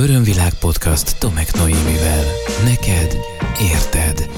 Örömvilág 0.00 0.54
podcast 0.54 1.18
Tomek 1.18 1.54
Noémivel. 1.54 2.24
Neked 2.64 3.16
érted. 3.72 4.30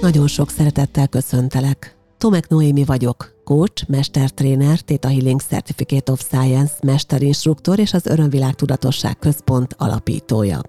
Nagyon 0.00 0.26
sok 0.26 0.50
szeretettel 0.50 1.08
köszöntelek. 1.08 1.96
Tomek 2.18 2.48
Noémi 2.48 2.84
vagyok, 2.84 3.34
coach, 3.44 3.88
mestertréner, 3.88 4.80
Theta 4.80 5.08
Healing 5.08 5.40
Certificate 5.40 6.12
of 6.12 6.20
Science 6.20 6.72
mesterinstruktor 6.82 7.78
és 7.78 7.92
az 7.92 8.06
Örömvilág 8.06 8.54
Tudatosság 8.54 9.18
Központ 9.18 9.74
alapítója. 9.78 10.60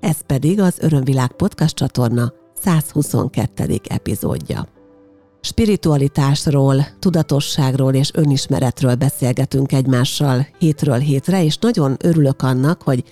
Ez 0.00 0.16
pedig 0.26 0.60
az 0.60 0.78
Örömvilág 0.78 1.32
podcast 1.32 1.74
csatorna 1.74 2.32
122. 2.62 3.80
epizódja. 3.88 4.79
Spiritualitásról, 5.40 6.86
tudatosságról 6.98 7.94
és 7.94 8.10
önismeretről 8.14 8.94
beszélgetünk 8.94 9.72
egymással 9.72 10.46
hétről 10.58 10.98
hétre, 10.98 11.44
és 11.44 11.56
nagyon 11.58 11.96
örülök 12.02 12.42
annak, 12.42 12.82
hogy 12.82 13.04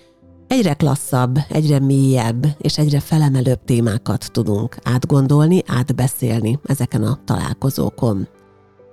egyre 0.47 0.75
klasszabb, 0.75 1.39
egyre 1.49 1.79
mélyebb 1.79 2.47
és 2.59 2.79
egyre 2.79 3.01
felemelőbb 3.01 3.65
témákat 3.65 4.33
tudunk 4.33 4.77
átgondolni, 4.83 5.63
átbeszélni 5.67 6.59
ezeken 6.65 7.03
a 7.03 7.19
találkozókon. 7.25 8.29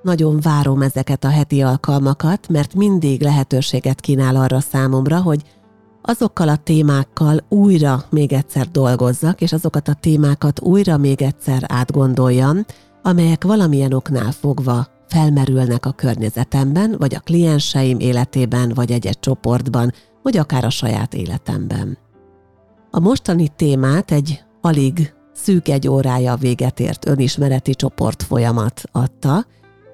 Nagyon 0.02 0.40
várom 0.40 0.82
ezeket 0.82 1.24
a 1.24 1.30
heti 1.30 1.62
alkalmakat, 1.62 2.48
mert 2.50 2.76
mindig 2.76 3.22
lehetőséget 3.22 4.00
kínál 4.00 4.36
arra 4.36 4.60
számomra, 4.60 5.22
hogy 5.22 5.42
azokkal 6.02 6.50
a 6.50 6.56
témákkal 6.56 7.46
újra 7.50 8.04
még 8.10 8.34
egyszer 8.34 8.68
dolgozzak, 8.68 9.42
és 9.42 9.54
azokat 9.54 9.88
a 9.88 9.94
témákat 9.94 10.62
újra 10.62 10.98
még 10.98 11.22
egyszer 11.22 11.64
átgondoljam, 11.68 12.66
amelyek 13.06 13.44
valamilyen 13.44 13.94
oknál 13.94 14.32
fogva 14.32 14.88
felmerülnek 15.08 15.86
a 15.86 15.92
környezetemben, 15.92 16.96
vagy 16.98 17.16
a 17.16 17.20
klienseim 17.20 18.00
életében, 18.00 18.72
vagy 18.74 18.92
egy-egy 18.92 19.20
csoportban, 19.20 19.92
vagy 20.22 20.38
akár 20.38 20.66
a 20.66 20.70
saját 20.70 21.14
életemben. 21.14 21.98
A 22.92 23.00
mostani 23.00 23.48
témát 23.56 24.12
egy 24.12 24.44
alig 24.62 25.14
szűk 25.34 25.68
egy 25.68 25.88
órája 25.88 26.36
véget 26.36 26.80
ért 26.80 27.08
önismereti 27.08 27.76
csoport 27.76 28.24
folyamat 28.24 28.84
adta, 28.92 29.46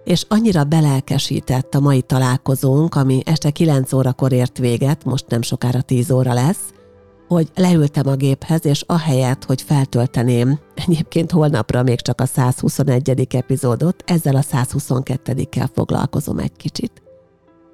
és 0.03 0.25
annyira 0.27 0.63
belelkesített 0.63 1.75
a 1.75 1.79
mai 1.79 2.01
találkozónk, 2.01 2.95
ami 2.95 3.21
este 3.25 3.49
9 3.49 3.93
órakor 3.93 4.31
ért 4.31 4.57
véget, 4.57 5.03
most 5.03 5.25
nem 5.27 5.41
sokára 5.41 5.81
10 5.81 6.11
óra 6.11 6.33
lesz, 6.33 6.73
hogy 7.35 7.49
leültem 7.55 8.07
a 8.07 8.15
géphez, 8.15 8.65
és 8.65 8.83
ahelyett, 8.87 9.43
hogy 9.43 9.61
feltölteném 9.61 10.59
egyébként 10.73 11.31
holnapra 11.31 11.83
még 11.83 12.01
csak 12.01 12.21
a 12.21 12.25
121. 12.25 13.27
epizódot, 13.35 14.03
ezzel 14.05 14.35
a 14.35 14.41
122-kel 14.41 15.67
foglalkozom 15.73 16.37
egy 16.37 16.55
kicsit. 16.57 17.01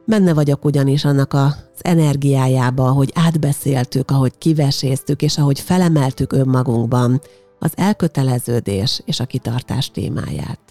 Benne 0.05 0.33
vagyok 0.33 0.65
ugyanis 0.65 1.05
annak 1.05 1.33
az 1.33 1.55
energiájába, 1.81 2.85
ahogy 2.85 3.11
átbeszéltük, 3.13 4.11
ahogy 4.11 4.37
kiveséztük, 4.37 5.21
és 5.21 5.37
ahogy 5.37 5.59
felemeltük 5.59 6.33
önmagunkban 6.33 7.21
az 7.59 7.71
elköteleződés 7.75 9.01
és 9.05 9.19
a 9.19 9.25
kitartás 9.25 9.91
témáját. 9.91 10.66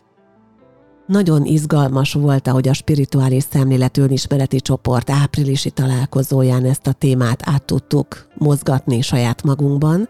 Nagyon 1.06 1.44
izgalmas 1.44 2.12
volt, 2.12 2.48
ahogy 2.48 2.68
a 2.68 2.72
spirituális 2.72 3.44
szemlélet 3.50 3.96
önismereti 3.96 4.60
csoport 4.60 5.10
áprilisi 5.10 5.70
találkozóján 5.70 6.64
ezt 6.64 6.86
a 6.86 6.92
témát 6.92 7.42
át 7.44 7.64
tudtuk 7.64 8.28
mozgatni 8.34 9.00
saját 9.00 9.42
magunkban, 9.42 10.08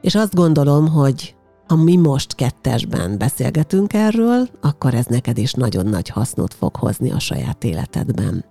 és 0.00 0.14
azt 0.14 0.34
gondolom, 0.34 0.88
hogy 0.88 1.34
ha 1.68 1.76
mi 1.76 1.96
most 1.96 2.34
kettesben 2.34 3.18
beszélgetünk 3.18 3.92
erről, 3.92 4.48
akkor 4.60 4.94
ez 4.94 5.06
neked 5.06 5.38
is 5.38 5.52
nagyon 5.52 5.86
nagy 5.86 6.08
hasznot 6.08 6.54
fog 6.54 6.76
hozni 6.76 7.10
a 7.10 7.18
saját 7.18 7.64
életedben. 7.64 8.44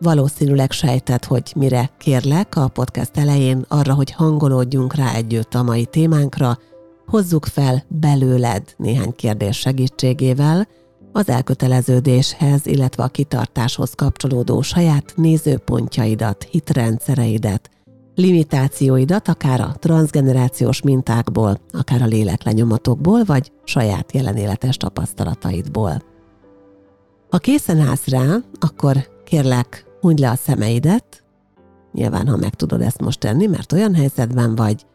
Valószínűleg 0.00 0.70
sejtett, 0.70 1.24
hogy 1.24 1.52
mire 1.56 1.90
kérlek 1.98 2.56
a 2.56 2.68
podcast 2.68 3.16
elején 3.16 3.64
arra, 3.68 3.94
hogy 3.94 4.10
hangolódjunk 4.10 4.94
rá 4.94 5.14
együtt 5.14 5.54
a 5.54 5.62
mai 5.62 5.84
témánkra, 5.84 6.58
hozzuk 7.06 7.46
fel 7.46 7.84
belőled 7.88 8.74
néhány 8.76 9.12
kérdés 9.12 9.58
segítségével, 9.58 10.68
az 11.12 11.28
elköteleződéshez, 11.28 12.66
illetve 12.66 13.02
a 13.02 13.08
kitartáshoz 13.08 13.94
kapcsolódó 13.94 14.62
saját 14.62 15.12
nézőpontjaidat, 15.16 16.46
hitrendszereidet, 16.50 17.70
limitációidat, 18.14 19.28
akár 19.28 19.60
a 19.60 19.74
transgenerációs 19.78 20.82
mintákból, 20.82 21.60
akár 21.72 22.02
a 22.02 22.06
léleklenyomatokból, 22.06 23.24
vagy 23.24 23.52
saját 23.64 24.12
jelenéletes 24.12 24.76
tapasztalataidból. 24.76 26.02
Ha 27.30 27.38
készen 27.38 27.80
állsz 27.80 28.08
rá, 28.08 28.36
akkor 28.60 29.08
kérlek, 29.24 29.86
hunyd 30.00 30.18
le 30.18 30.30
a 30.30 30.36
szemeidet, 30.36 31.24
nyilván, 31.92 32.28
ha 32.28 32.36
meg 32.36 32.54
tudod 32.54 32.80
ezt 32.80 33.00
most 33.00 33.20
tenni, 33.20 33.46
mert 33.46 33.72
olyan 33.72 33.94
helyzetben 33.94 34.54
vagy, 34.54 34.86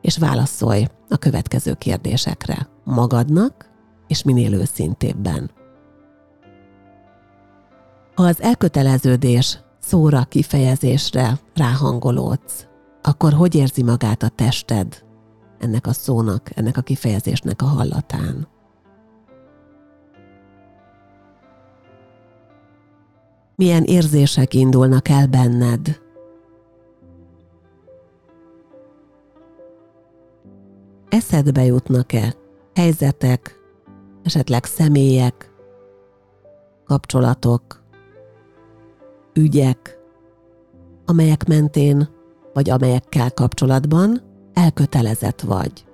és 0.00 0.18
válaszolj 0.18 0.86
a 1.12 1.16
következő 1.16 1.74
kérdésekre 1.74 2.68
magadnak, 2.84 3.70
és 4.06 4.22
minél 4.22 4.54
őszintébben. 4.54 5.50
Ha 8.14 8.22
az 8.22 8.42
elköteleződés 8.42 9.58
szóra, 9.80 10.24
kifejezésre 10.24 11.40
ráhangolódsz, 11.54 12.66
akkor 13.02 13.32
hogy 13.32 13.54
érzi 13.54 13.82
magát 13.82 14.22
a 14.22 14.28
tested 14.28 15.04
ennek 15.58 15.86
a 15.86 15.92
szónak, 15.92 16.50
ennek 16.54 16.76
a 16.76 16.80
kifejezésnek 16.80 17.62
a 17.62 17.66
hallatán? 17.66 18.48
Milyen 23.56 23.82
érzések 23.82 24.54
indulnak 24.54 25.08
el 25.08 25.26
benned, 25.26 26.01
eszedbe 31.12 31.64
jutnak-e 31.64 32.34
helyzetek, 32.74 33.60
esetleg 34.22 34.64
személyek, 34.64 35.50
kapcsolatok, 36.84 37.82
ügyek, 39.34 39.98
amelyek 41.06 41.46
mentén 41.46 42.08
vagy 42.52 42.70
amelyekkel 42.70 43.32
kapcsolatban 43.32 44.22
elkötelezett 44.52 45.40
vagy. 45.40 45.84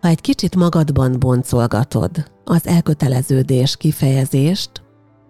Ha 0.00 0.08
egy 0.08 0.20
kicsit 0.20 0.56
magadban 0.56 1.18
boncolgatod 1.18 2.30
az 2.44 2.66
elköteleződés 2.66 3.76
kifejezést, 3.76 4.82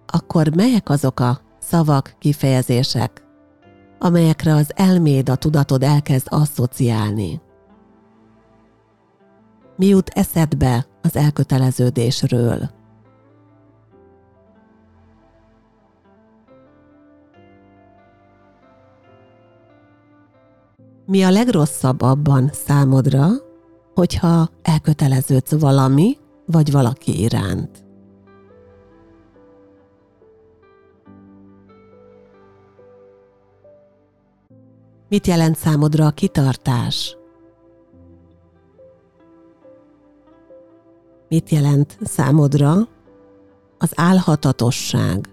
akkor 0.06 0.54
melyek 0.54 0.88
azok 0.88 1.20
a 1.20 1.40
szavak, 1.58 2.14
kifejezések, 2.18 3.25
amelyekre 3.98 4.54
az 4.54 4.72
elméd, 4.74 5.28
a 5.28 5.36
tudatod 5.36 5.82
elkezd 5.82 6.26
asszociálni. 6.30 7.40
Mi 9.76 9.86
jut 9.86 10.08
eszedbe 10.08 10.86
az 11.02 11.16
elköteleződésről? 11.16 12.70
Mi 21.06 21.22
a 21.22 21.30
legrosszabb 21.30 22.00
abban 22.00 22.50
számodra, 22.52 23.28
hogyha 23.94 24.48
elköteleződsz 24.62 25.60
valami 25.60 26.16
vagy 26.46 26.72
valaki 26.72 27.20
iránt? 27.20 27.85
Mit 35.08 35.26
jelent 35.26 35.56
számodra 35.56 36.06
a 36.06 36.10
kitartás? 36.10 37.16
Mit 41.28 41.50
jelent 41.50 41.98
számodra 42.02 42.74
az 43.78 43.92
álhatatosság? 43.94 45.28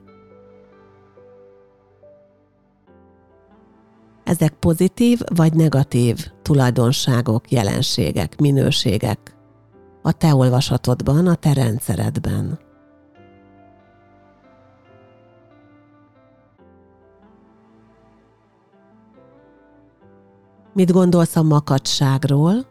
Ezek 4.23 4.53
pozitív 4.53 5.19
vagy 5.35 5.53
negatív 5.53 6.27
tulajdonságok, 6.41 7.51
jelenségek, 7.51 8.39
minőségek 8.39 9.35
a 10.01 10.11
te 10.11 10.35
olvasatodban, 10.35 11.27
a 11.27 11.35
te 11.35 11.53
rendszeredben. 11.53 12.62
Mit 20.73 20.91
gondolsz 20.91 21.35
a 21.35 21.43
makacságról, 21.43 22.65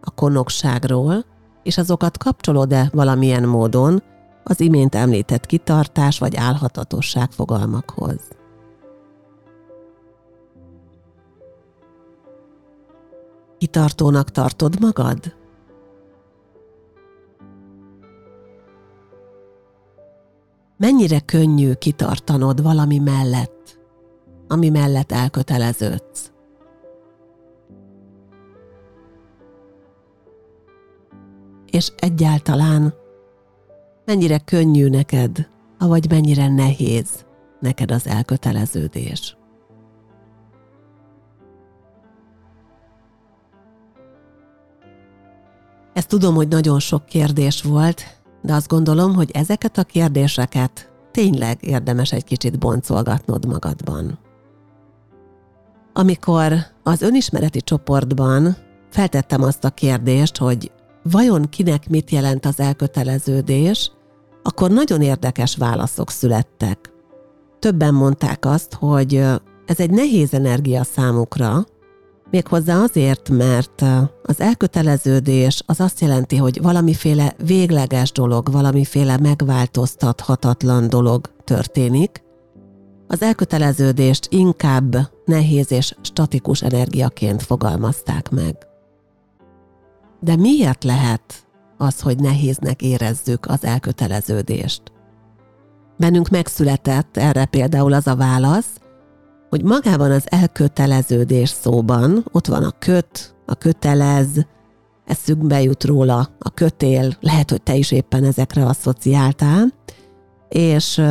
a 0.00 0.10
konokságról, 0.10 1.24
és 1.62 1.78
azokat 1.78 2.18
kapcsolod-e 2.18 2.90
valamilyen 2.92 3.48
módon 3.48 4.02
az 4.44 4.60
imént 4.60 4.94
említett 4.94 5.46
kitartás 5.46 6.18
vagy 6.18 6.36
álhatatosság 6.36 7.30
fogalmakhoz? 7.30 8.20
Kitartónak 13.58 14.30
tartod 14.30 14.80
magad? 14.80 15.34
mennyire 20.76 21.20
könnyű 21.20 21.72
kitartanod 21.72 22.62
valami 22.62 22.98
mellett, 22.98 23.78
ami 24.48 24.68
mellett 24.68 25.12
elköteleződsz. 25.12 26.33
És 31.74 31.92
egyáltalán 31.96 32.94
mennyire 34.04 34.38
könnyű 34.38 34.88
neked, 34.88 35.48
vagy 35.78 36.10
mennyire 36.10 36.48
nehéz 36.48 37.24
neked 37.60 37.90
az 37.90 38.06
elköteleződés. 38.06 39.36
Ezt 45.92 46.08
tudom, 46.08 46.34
hogy 46.34 46.48
nagyon 46.48 46.78
sok 46.78 47.04
kérdés 47.04 47.62
volt, 47.62 48.22
de 48.42 48.54
azt 48.54 48.68
gondolom, 48.68 49.14
hogy 49.14 49.30
ezeket 49.30 49.78
a 49.78 49.84
kérdéseket 49.84 50.92
tényleg 51.10 51.58
érdemes 51.60 52.12
egy 52.12 52.24
kicsit 52.24 52.58
boncolgatnod 52.58 53.46
magadban. 53.46 54.18
Amikor 55.92 56.52
az 56.82 57.02
önismereti 57.02 57.60
csoportban 57.60 58.56
feltettem 58.90 59.42
azt 59.42 59.64
a 59.64 59.70
kérdést, 59.70 60.36
hogy 60.36 60.72
vajon 61.10 61.48
kinek 61.48 61.88
mit 61.88 62.10
jelent 62.10 62.46
az 62.46 62.60
elköteleződés, 62.60 63.92
akkor 64.42 64.70
nagyon 64.70 65.02
érdekes 65.02 65.56
válaszok 65.56 66.10
születtek. 66.10 66.92
Többen 67.58 67.94
mondták 67.94 68.46
azt, 68.46 68.74
hogy 68.74 69.14
ez 69.66 69.80
egy 69.80 69.90
nehéz 69.90 70.34
energia 70.34 70.84
számukra, 70.84 71.64
Méghozzá 72.34 72.82
azért, 72.82 73.28
mert 73.28 73.84
az 74.22 74.40
elköteleződés 74.40 75.62
az 75.66 75.80
azt 75.80 76.00
jelenti, 76.00 76.36
hogy 76.36 76.62
valamiféle 76.62 77.34
végleges 77.44 78.12
dolog, 78.12 78.52
valamiféle 78.52 79.18
megváltoztathatatlan 79.18 80.88
dolog 80.88 81.30
történik. 81.44 82.22
Az 83.06 83.22
elköteleződést 83.22 84.26
inkább 84.30 84.96
nehéz 85.24 85.72
és 85.72 85.94
statikus 86.00 86.62
energiaként 86.62 87.42
fogalmazták 87.42 88.30
meg. 88.30 88.56
De 90.24 90.36
miért 90.36 90.84
lehet 90.84 91.46
az, 91.76 92.00
hogy 92.00 92.18
nehéznek 92.18 92.82
érezzük 92.82 93.46
az 93.46 93.64
elköteleződést? 93.64 94.82
Bennünk 95.96 96.28
megszületett 96.28 97.16
erre 97.16 97.44
például 97.44 97.92
az 97.92 98.06
a 98.06 98.16
válasz, 98.16 98.80
hogy 99.48 99.62
magában 99.62 100.10
az 100.10 100.24
elköteleződés 100.26 101.48
szóban 101.48 102.24
ott 102.32 102.46
van 102.46 102.62
a 102.64 102.70
köt, 102.78 103.34
a 103.46 103.54
kötelez, 103.54 104.28
eszükbe 105.06 105.62
jut 105.62 105.84
róla 105.84 106.28
a 106.38 106.50
kötél, 106.50 107.16
lehet, 107.20 107.50
hogy 107.50 107.62
te 107.62 107.74
is 107.74 107.90
éppen 107.90 108.24
ezekre 108.24 108.66
asszociáltál, 108.66 109.72
és, 110.48 111.02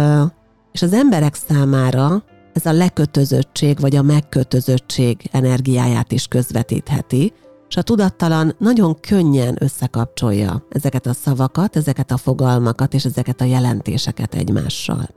és 0.72 0.82
az 0.82 0.94
emberek 0.94 1.36
számára 1.36 2.24
ez 2.54 2.66
a 2.66 2.72
lekötözöttség 2.72 3.80
vagy 3.80 3.96
a 3.96 4.02
megkötözöttség 4.02 5.30
energiáját 5.32 6.12
is 6.12 6.28
közvetítheti, 6.28 7.34
és 7.74 7.80
a 7.80 7.82
tudattalan 7.82 8.56
nagyon 8.58 9.00
könnyen 9.00 9.58
összekapcsolja 9.60 10.66
ezeket 10.70 11.06
a 11.06 11.14
szavakat, 11.14 11.76
ezeket 11.76 12.12
a 12.12 12.18
fogalmakat 12.18 12.94
és 12.94 13.06
ezeket 13.06 13.42
a 13.42 13.46
jelentéseket 13.46 14.36
egymással. 14.36 15.10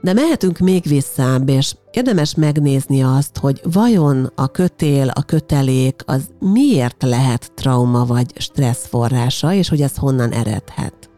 De 0.00 0.12
mehetünk 0.12 0.58
még 0.58 0.82
visszább, 0.82 1.48
és 1.48 1.74
érdemes 1.90 2.34
megnézni 2.34 3.02
azt, 3.02 3.38
hogy 3.38 3.60
vajon 3.72 4.32
a 4.34 4.46
kötél, 4.46 5.08
a 5.08 5.22
kötelék 5.22 6.02
az 6.06 6.30
miért 6.38 7.02
lehet 7.02 7.52
trauma 7.54 8.04
vagy 8.04 8.32
stressz 8.40 8.86
forrása, 8.86 9.52
és 9.52 9.68
hogy 9.68 9.80
ez 9.80 9.96
honnan 9.96 10.32
eredhet. 10.32 11.10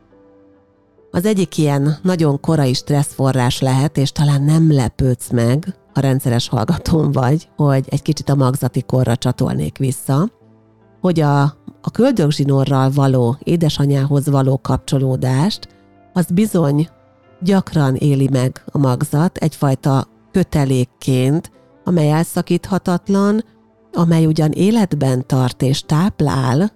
Az 1.11 1.25
egyik 1.25 1.59
ilyen 1.59 1.99
nagyon 2.03 2.41
korai 2.41 2.75
stresszforrás 2.75 3.61
lehet, 3.61 3.97
és 3.97 4.13
talán 4.13 4.43
nem 4.43 4.73
lepődsz 4.73 5.31
meg, 5.31 5.77
ha 5.95 6.01
rendszeres 6.01 6.49
hallgatón 6.49 7.13
vagy, 7.13 7.49
hogy 7.57 7.85
egy 7.89 8.03
kicsit 8.03 8.29
a 8.29 8.35
magzati 8.35 8.83
korra 8.83 9.17
csatolnék 9.17 9.79
vissza, 9.79 10.31
hogy 11.01 11.21
a, 11.21 11.43
a 11.81 11.91
köldögzsinorral 11.93 12.91
való, 12.91 13.37
édesanyához 13.43 14.29
való 14.29 14.59
kapcsolódást, 14.63 15.69
az 16.13 16.27
bizony 16.31 16.89
gyakran 17.41 17.95
éli 17.95 18.29
meg 18.33 18.63
a 18.67 18.79
magzat 18.79 19.37
egyfajta 19.37 20.07
kötelékként, 20.33 21.51
amely 21.85 22.11
elszakíthatatlan, 22.11 23.45
amely 23.93 24.27
ugyan 24.27 24.51
életben 24.51 25.27
tart 25.27 25.63
és 25.63 25.83
táplál, 25.83 26.73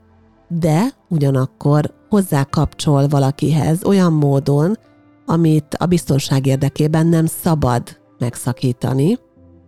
de 0.48 0.86
ugyanakkor 1.08 1.94
hozzá 2.08 2.44
kapcsol 2.44 3.08
valakihez 3.08 3.84
olyan 3.84 4.12
módon, 4.12 4.78
amit 5.26 5.74
a 5.74 5.86
biztonság 5.86 6.46
érdekében 6.46 7.06
nem 7.06 7.26
szabad 7.26 7.82
megszakítani, 8.18 9.18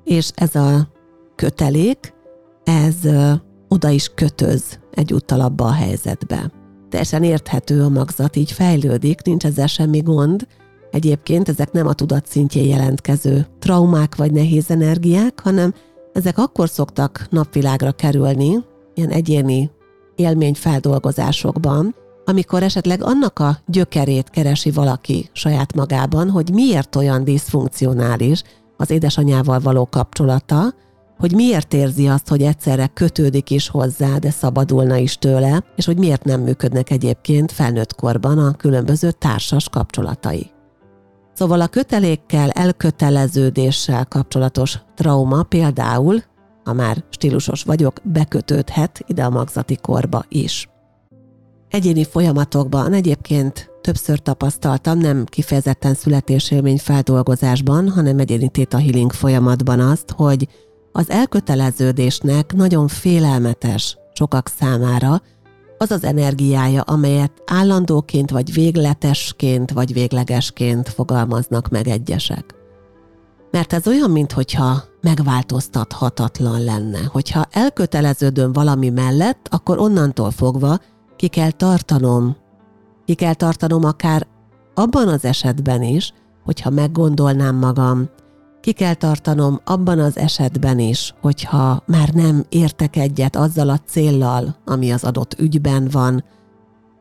és 0.05 0.31
ez 0.35 0.55
a 0.55 0.89
kötelék, 1.35 2.15
ez 2.65 2.95
oda 3.69 3.89
is 3.89 4.09
kötöz 4.15 4.79
egyúttal 4.91 5.41
abba 5.41 5.65
a 5.65 5.73
helyzetbe. 5.73 6.53
Teljesen 6.89 7.23
érthető 7.23 7.83
a 7.83 7.89
magzat, 7.89 8.37
így 8.37 8.53
fejlődik, 8.53 9.23
nincs 9.23 9.45
ezzel 9.45 9.67
semmi 9.67 9.99
gond, 9.99 10.47
Egyébként 10.91 11.49
ezek 11.49 11.73
nem 11.73 11.87
a 11.87 11.93
tudat 11.93 12.27
szintjén 12.27 12.69
jelentkező 12.69 13.47
traumák 13.59 14.17
vagy 14.17 14.33
nehéz 14.33 14.71
energiák, 14.71 15.41
hanem 15.41 15.75
ezek 16.13 16.39
akkor 16.39 16.69
szoktak 16.69 17.27
napvilágra 17.31 17.93
kerülni, 17.93 18.65
ilyen 18.95 19.11
egyéni 19.11 19.71
élményfeldolgozásokban, 20.17 21.95
amikor 22.31 22.63
esetleg 22.63 23.03
annak 23.03 23.39
a 23.39 23.59
gyökerét 23.67 24.31
keresi 24.31 24.71
valaki 24.71 25.31
saját 25.33 25.75
magában, 25.75 26.31
hogy 26.31 26.51
miért 26.53 26.97
olyan 26.97 27.25
diszfunkcionális 27.25 28.43
az 28.77 28.91
édesanyával 28.91 29.61
való 29.61 29.87
kapcsolata, 29.87 30.75
hogy 31.19 31.35
miért 31.35 31.75
érzi 31.75 32.09
azt, 32.09 32.29
hogy 32.29 32.43
egyszerre 32.43 32.87
kötődik 32.87 33.51
is 33.51 33.69
hozzá, 33.69 34.17
de 34.17 34.31
szabadulna 34.31 34.97
is 34.97 35.19
tőle, 35.19 35.65
és 35.77 35.85
hogy 35.85 35.99
miért 35.99 36.25
nem 36.25 36.41
működnek 36.41 36.91
egyébként 36.91 37.53
felnőtt 37.53 37.95
korban 37.95 38.39
a 38.39 38.53
különböző 38.53 39.11
társas 39.11 39.69
kapcsolatai. 39.69 40.51
Szóval 41.35 41.61
a 41.61 41.67
kötelékkel, 41.67 42.51
elköteleződéssel 42.51 44.07
kapcsolatos 44.07 44.79
trauma 44.95 45.43
például, 45.43 46.23
ha 46.65 46.73
már 46.73 47.05
stílusos 47.11 47.63
vagyok, 47.63 48.01
bekötődhet 48.03 49.05
ide 49.07 49.25
a 49.25 49.31
magzati 49.31 49.77
korba 49.77 50.25
is. 50.29 50.69
Egyéni 51.71 52.05
folyamatokban 52.05 52.93
egyébként 52.93 53.71
többször 53.81 54.19
tapasztaltam, 54.19 54.99
nem 54.99 55.25
kifejezetten 55.25 55.95
születésélmény 55.95 56.79
feldolgozásban, 56.79 57.89
hanem 57.89 58.19
egyéni 58.19 58.49
theta 58.49 58.79
healing 58.79 59.13
folyamatban 59.13 59.81
azt, 59.81 60.11
hogy 60.11 60.49
az 60.93 61.11
elköteleződésnek 61.11 62.53
nagyon 62.53 62.89
félelmetes 62.89 63.97
sokak 64.13 64.49
számára, 64.59 65.23
az 65.79 65.91
az 65.91 66.05
energiája, 66.05 66.83
amelyet 66.83 67.33
állandóként, 67.47 68.31
vagy 68.31 68.53
végletesként, 68.53 69.71
vagy 69.71 69.93
véglegesként 69.93 70.89
fogalmaznak 70.89 71.69
meg 71.69 71.89
egyesek. 71.89 72.55
Mert 73.51 73.73
ez 73.73 73.87
olyan, 73.87 74.11
mintha 74.11 74.83
megváltoztathatatlan 75.01 76.65
lenne. 76.65 77.01
Hogyha 77.13 77.47
elköteleződöm 77.51 78.53
valami 78.53 78.89
mellett, 78.89 79.47
akkor 79.51 79.79
onnantól 79.79 80.31
fogva 80.31 80.79
ki 81.21 81.29
kell 81.29 81.51
tartanom. 81.51 82.37
Ki 83.05 83.15
kell 83.15 83.35
tartanom 83.35 83.85
akár 83.85 84.27
abban 84.75 85.09
az 85.09 85.25
esetben 85.25 85.83
is, 85.83 86.13
hogyha 86.45 86.71
meggondolnám 86.71 87.57
magam, 87.57 88.09
ki 88.61 88.73
kell 88.73 88.95
tartanom 88.95 89.61
abban 89.65 89.99
az 89.99 90.19
esetben 90.19 90.79
is, 90.79 91.15
hogyha 91.21 91.83
már 91.87 92.09
nem 92.09 92.45
értek 92.49 92.97
egyet 92.97 93.37
azzal 93.37 93.69
a 93.69 93.81
céllal, 93.87 94.57
ami 94.65 94.93
az 94.93 95.05
adott 95.05 95.39
ügyben 95.39 95.89
van, 95.93 96.25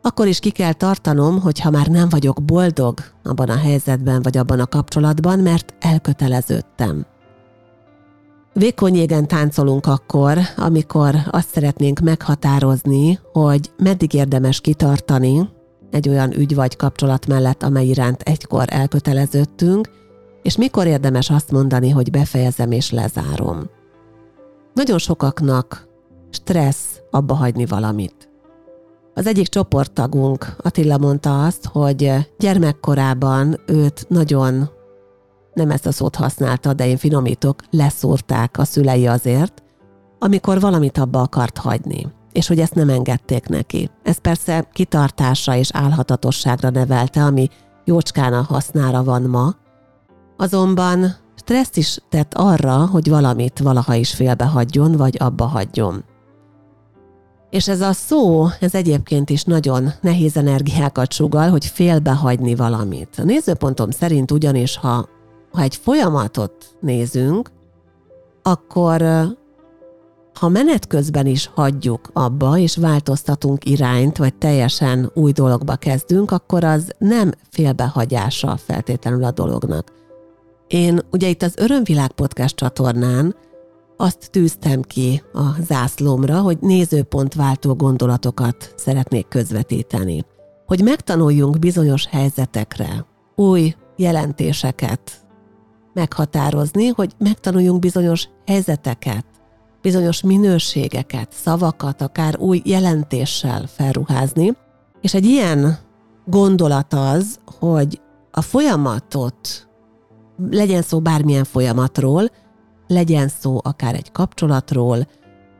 akkor 0.01 0.27
is 0.27 0.39
ki 0.39 0.49
kell 0.49 0.73
tartanom, 0.73 1.41
hogyha 1.41 1.69
már 1.69 1.87
nem 1.87 2.09
vagyok 2.09 2.43
boldog 2.43 2.99
abban 3.23 3.49
a 3.49 3.57
helyzetben 3.57 4.21
vagy 4.21 4.37
abban 4.37 4.59
a 4.59 4.67
kapcsolatban, 4.67 5.39
mert 5.39 5.73
elköteleződtem. 5.79 7.05
Vékony 8.59 8.95
égen 8.95 9.27
táncolunk 9.27 9.85
akkor, 9.85 10.37
amikor 10.57 11.15
azt 11.29 11.49
szeretnénk 11.49 11.99
meghatározni, 11.99 13.19
hogy 13.31 13.71
meddig 13.77 14.13
érdemes 14.13 14.61
kitartani 14.61 15.49
egy 15.91 16.09
olyan 16.09 16.33
ügy 16.37 16.55
vagy 16.55 16.75
kapcsolat 16.75 17.27
mellett, 17.27 17.63
amely 17.63 17.85
iránt 17.85 18.21
egykor 18.21 18.65
elköteleződtünk, 18.67 19.89
és 20.41 20.57
mikor 20.57 20.87
érdemes 20.87 21.29
azt 21.29 21.51
mondani, 21.51 21.89
hogy 21.89 22.11
befejezem 22.11 22.71
és 22.71 22.91
lezárom. 22.91 23.69
Nagyon 24.73 24.97
sokaknak 24.97 25.87
stressz 26.29 26.99
abba 27.11 27.33
hagyni 27.33 27.65
valamit. 27.65 28.29
Az 29.13 29.27
egyik 29.27 29.47
csoporttagunk, 29.47 30.55
Attila 30.61 30.97
mondta 30.97 31.45
azt, 31.45 31.65
hogy 31.65 32.11
gyermekkorában 32.37 33.59
őt 33.65 34.05
nagyon, 34.09 34.69
nem 35.59 35.71
ezt 35.71 35.85
a 35.85 35.91
szót 35.91 36.15
használta, 36.15 36.73
de 36.73 36.87
én 36.87 36.97
finomítok, 36.97 37.61
leszúrták 37.69 38.57
a 38.57 38.63
szülei 38.63 39.07
azért, 39.07 39.63
amikor 40.19 40.59
valamit 40.59 40.97
abba 40.97 41.21
akart 41.21 41.57
hagyni, 41.57 42.07
és 42.31 42.47
hogy 42.47 42.59
ezt 42.59 42.75
nem 42.75 42.89
engedték 42.89 43.47
neki. 43.47 43.89
Ez 44.03 44.17
persze 44.17 44.67
kitartásra 44.73 45.55
és 45.55 45.69
álhatatosságra 45.73 46.69
nevelte, 46.69 47.23
ami 47.23 47.47
jócskán 47.85 48.33
a 48.33 48.41
hasznára 48.41 49.03
van 49.03 49.21
ma, 49.21 49.55
azonban 50.37 51.15
stressz 51.35 51.77
is 51.77 51.97
tett 52.09 52.33
arra, 52.33 52.85
hogy 52.85 53.09
valamit 53.09 53.59
valaha 53.59 53.93
is 53.93 54.13
félbehagyjon, 54.13 54.91
vagy 54.91 55.15
abba 55.19 55.45
hagyjon. 55.45 56.03
És 57.49 57.67
ez 57.67 57.81
a 57.81 57.93
szó, 57.93 58.47
ez 58.59 58.75
egyébként 58.75 59.29
is 59.29 59.43
nagyon 59.43 59.89
nehéz 60.01 60.37
energiákat 60.37 61.13
sugal, 61.13 61.49
hogy 61.49 61.65
félbehagyni 61.65 62.55
valamit. 62.55 63.15
A 63.17 63.23
nézőpontom 63.23 63.89
szerint 63.89 64.31
ugyanis, 64.31 64.77
ha, 64.77 65.07
ha 65.51 65.61
egy 65.61 65.75
folyamatot 65.75 66.75
nézünk, 66.79 67.51
akkor 68.41 69.01
ha 70.39 70.49
menet 70.49 70.87
közben 70.87 71.25
is 71.25 71.49
hagyjuk 71.53 72.09
abba, 72.13 72.57
és 72.57 72.77
változtatunk 72.77 73.65
irányt, 73.65 74.17
vagy 74.17 74.35
teljesen 74.35 75.11
új 75.13 75.31
dologba 75.31 75.75
kezdünk, 75.75 76.31
akkor 76.31 76.63
az 76.63 76.91
nem 76.97 77.31
félbehagyása 77.49 78.57
feltétlenül 78.57 79.23
a 79.23 79.31
dolognak. 79.31 79.91
Én 80.67 80.99
ugye 81.11 81.27
itt 81.27 81.41
az 81.41 81.53
Örömvilág 81.57 82.11
podcast 82.11 82.55
csatornán 82.55 83.35
azt 83.97 84.31
tűztem 84.31 84.81
ki 84.81 85.23
a 85.33 85.61
zászlómra, 85.61 86.39
hogy 86.41 86.57
nézőpontváltó 86.61 87.73
gondolatokat 87.75 88.73
szeretnék 88.75 89.27
közvetíteni. 89.27 90.25
Hogy 90.65 90.83
megtanuljunk 90.83 91.59
bizonyos 91.59 92.07
helyzetekre, 92.07 93.05
új 93.35 93.75
jelentéseket 93.95 95.28
meghatározni, 95.93 96.87
hogy 96.87 97.11
megtanuljunk 97.17 97.79
bizonyos 97.79 98.27
helyzeteket, 98.45 99.25
bizonyos 99.81 100.21
minőségeket, 100.21 101.31
szavakat, 101.31 102.01
akár 102.01 102.37
új 102.37 102.61
jelentéssel 102.65 103.67
felruházni. 103.67 104.53
És 105.01 105.13
egy 105.13 105.25
ilyen 105.25 105.77
gondolat 106.25 106.93
az, 106.93 107.39
hogy 107.59 108.01
a 108.31 108.41
folyamatot, 108.41 109.67
legyen 110.49 110.81
szó 110.81 110.99
bármilyen 110.99 111.43
folyamatról, 111.43 112.29
legyen 112.87 113.27
szó 113.27 113.59
akár 113.63 113.95
egy 113.95 114.11
kapcsolatról, 114.11 115.07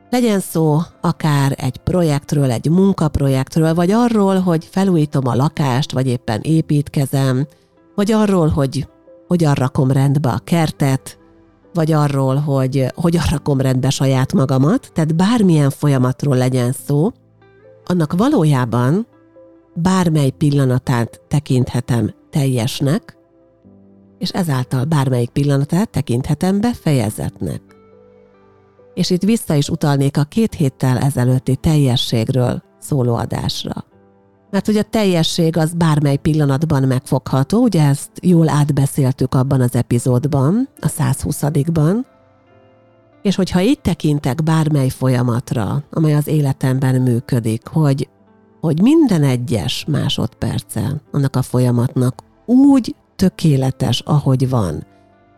legyen 0.09 0.39
szó 0.39 0.79
akár 1.01 1.55
egy 1.57 1.77
projektről, 1.77 2.51
egy 2.51 2.69
munkaprojektről, 2.69 3.73
vagy 3.73 3.91
arról, 3.91 4.39
hogy 4.39 4.65
felújítom 4.71 5.27
a 5.27 5.35
lakást, 5.35 5.91
vagy 5.91 6.07
éppen 6.07 6.39
építkezem, 6.41 7.47
vagy 7.95 8.11
arról, 8.11 8.47
hogy 8.47 8.87
hogyan 9.29 9.53
rakom 9.53 9.91
rendbe 9.91 10.29
a 10.29 10.39
kertet, 10.43 11.19
vagy 11.73 11.91
arról, 11.91 12.35
hogy 12.35 12.85
hogyan 12.95 13.23
rakom 13.31 13.61
rendbe 13.61 13.89
saját 13.89 14.33
magamat, 14.33 14.91
tehát 14.93 15.15
bármilyen 15.15 15.69
folyamatról 15.69 16.37
legyen 16.37 16.71
szó, 16.71 17.11
annak 17.85 18.13
valójában 18.13 19.07
bármely 19.73 20.29
pillanatát 20.29 21.21
tekinthetem 21.27 22.13
teljesnek, 22.29 23.17
és 24.17 24.29
ezáltal 24.29 24.83
bármelyik 24.83 25.29
pillanatát 25.29 25.89
tekinthetem 25.89 26.61
befejezetnek. 26.61 27.61
És 28.93 29.09
itt 29.09 29.23
vissza 29.23 29.53
is 29.53 29.69
utalnék 29.69 30.17
a 30.17 30.23
két 30.23 30.53
héttel 30.53 30.97
ezelőtti 30.97 31.55
teljességről 31.55 32.63
szóló 32.79 33.15
adásra. 33.15 33.88
Mert 34.51 34.65
hogy 34.65 34.77
a 34.77 34.83
teljesség 34.83 35.57
az 35.57 35.73
bármely 35.73 36.17
pillanatban 36.17 36.83
megfogható, 36.83 37.61
ugye 37.61 37.83
ezt 37.87 38.09
jól 38.21 38.49
átbeszéltük 38.49 39.35
abban 39.35 39.61
az 39.61 39.75
epizódban, 39.75 40.69
a 40.79 40.87
120-ban, 40.87 42.05
és 43.21 43.35
hogyha 43.35 43.61
így 43.61 43.79
tekintek 43.81 44.43
bármely 44.43 44.89
folyamatra, 44.89 45.83
amely 45.91 46.15
az 46.15 46.27
életemben 46.27 47.01
működik, 47.01 47.67
hogy, 47.67 48.09
hogy 48.61 48.81
minden 48.81 49.23
egyes 49.23 49.85
másodperce 49.87 51.01
annak 51.11 51.35
a 51.35 51.41
folyamatnak 51.41 52.23
úgy 52.45 52.95
tökéletes, 53.15 53.99
ahogy 53.99 54.49
van, 54.49 54.85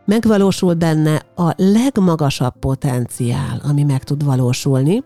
megvalósul 0.05 0.73
benne 0.73 1.21
a 1.35 1.53
legmagasabb 1.55 2.53
potenciál, 2.59 3.61
ami 3.63 3.83
meg 3.83 4.03
tud 4.03 4.25
valósulni, 4.25 5.03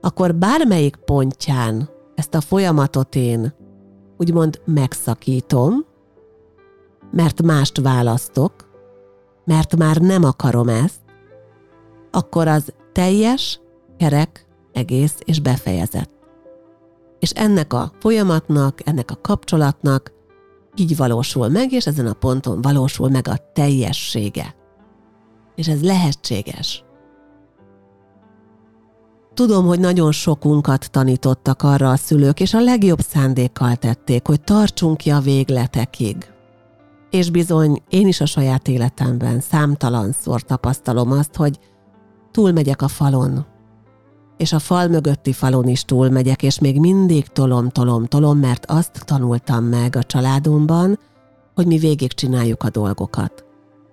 akkor 0.00 0.34
bármelyik 0.34 0.96
pontján 0.96 1.88
ezt 2.20 2.34
a 2.34 2.40
folyamatot 2.40 3.14
én 3.14 3.54
úgymond 4.16 4.60
megszakítom, 4.64 5.84
mert 7.10 7.42
mást 7.42 7.80
választok, 7.80 8.52
mert 9.44 9.76
már 9.76 9.96
nem 9.96 10.24
akarom 10.24 10.68
ezt, 10.68 11.00
akkor 12.10 12.48
az 12.48 12.72
teljes, 12.92 13.60
kerek, 13.96 14.46
egész 14.72 15.14
és 15.24 15.40
befejezett. 15.40 16.10
És 17.18 17.30
ennek 17.30 17.72
a 17.72 17.92
folyamatnak, 17.98 18.88
ennek 18.88 19.10
a 19.10 19.18
kapcsolatnak 19.22 20.12
így 20.74 20.96
valósul 20.96 21.48
meg, 21.48 21.72
és 21.72 21.86
ezen 21.86 22.06
a 22.06 22.12
ponton 22.12 22.62
valósul 22.62 23.08
meg 23.08 23.28
a 23.28 23.50
teljessége. 23.52 24.54
És 25.54 25.68
ez 25.68 25.82
lehetséges. 25.82 26.84
Tudom, 29.40 29.66
hogy 29.66 29.80
nagyon 29.80 30.12
sokunkat 30.12 30.90
tanítottak 30.90 31.62
arra 31.62 31.90
a 31.90 31.96
szülők, 31.96 32.40
és 32.40 32.54
a 32.54 32.60
legjobb 32.60 33.00
szándékkal 33.00 33.76
tették, 33.76 34.26
hogy 34.26 34.40
tartsunk 34.40 34.96
ki 34.96 35.10
a 35.10 35.20
végletekig. 35.20 36.16
És 37.10 37.30
bizony, 37.30 37.82
én 37.88 38.06
is 38.06 38.20
a 38.20 38.26
saját 38.26 38.68
életemben 38.68 39.40
számtalanszor 39.40 40.42
tapasztalom 40.42 41.12
azt, 41.12 41.36
hogy 41.36 41.58
túlmegyek 42.30 42.82
a 42.82 42.88
falon, 42.88 43.46
és 44.36 44.52
a 44.52 44.58
fal 44.58 44.88
mögötti 44.88 45.32
falon 45.32 45.68
is 45.68 45.84
túlmegyek, 45.84 46.42
és 46.42 46.58
még 46.58 46.80
mindig 46.80 47.26
tolom, 47.26 47.68
tolom, 47.68 48.06
tolom, 48.06 48.38
mert 48.38 48.66
azt 48.66 49.04
tanultam 49.04 49.64
meg 49.64 49.96
a 49.96 50.02
családomban, 50.02 50.98
hogy 51.54 51.66
mi 51.66 51.78
végig 51.78 52.12
csináljuk 52.12 52.62
a 52.62 52.70
dolgokat. 52.70 53.44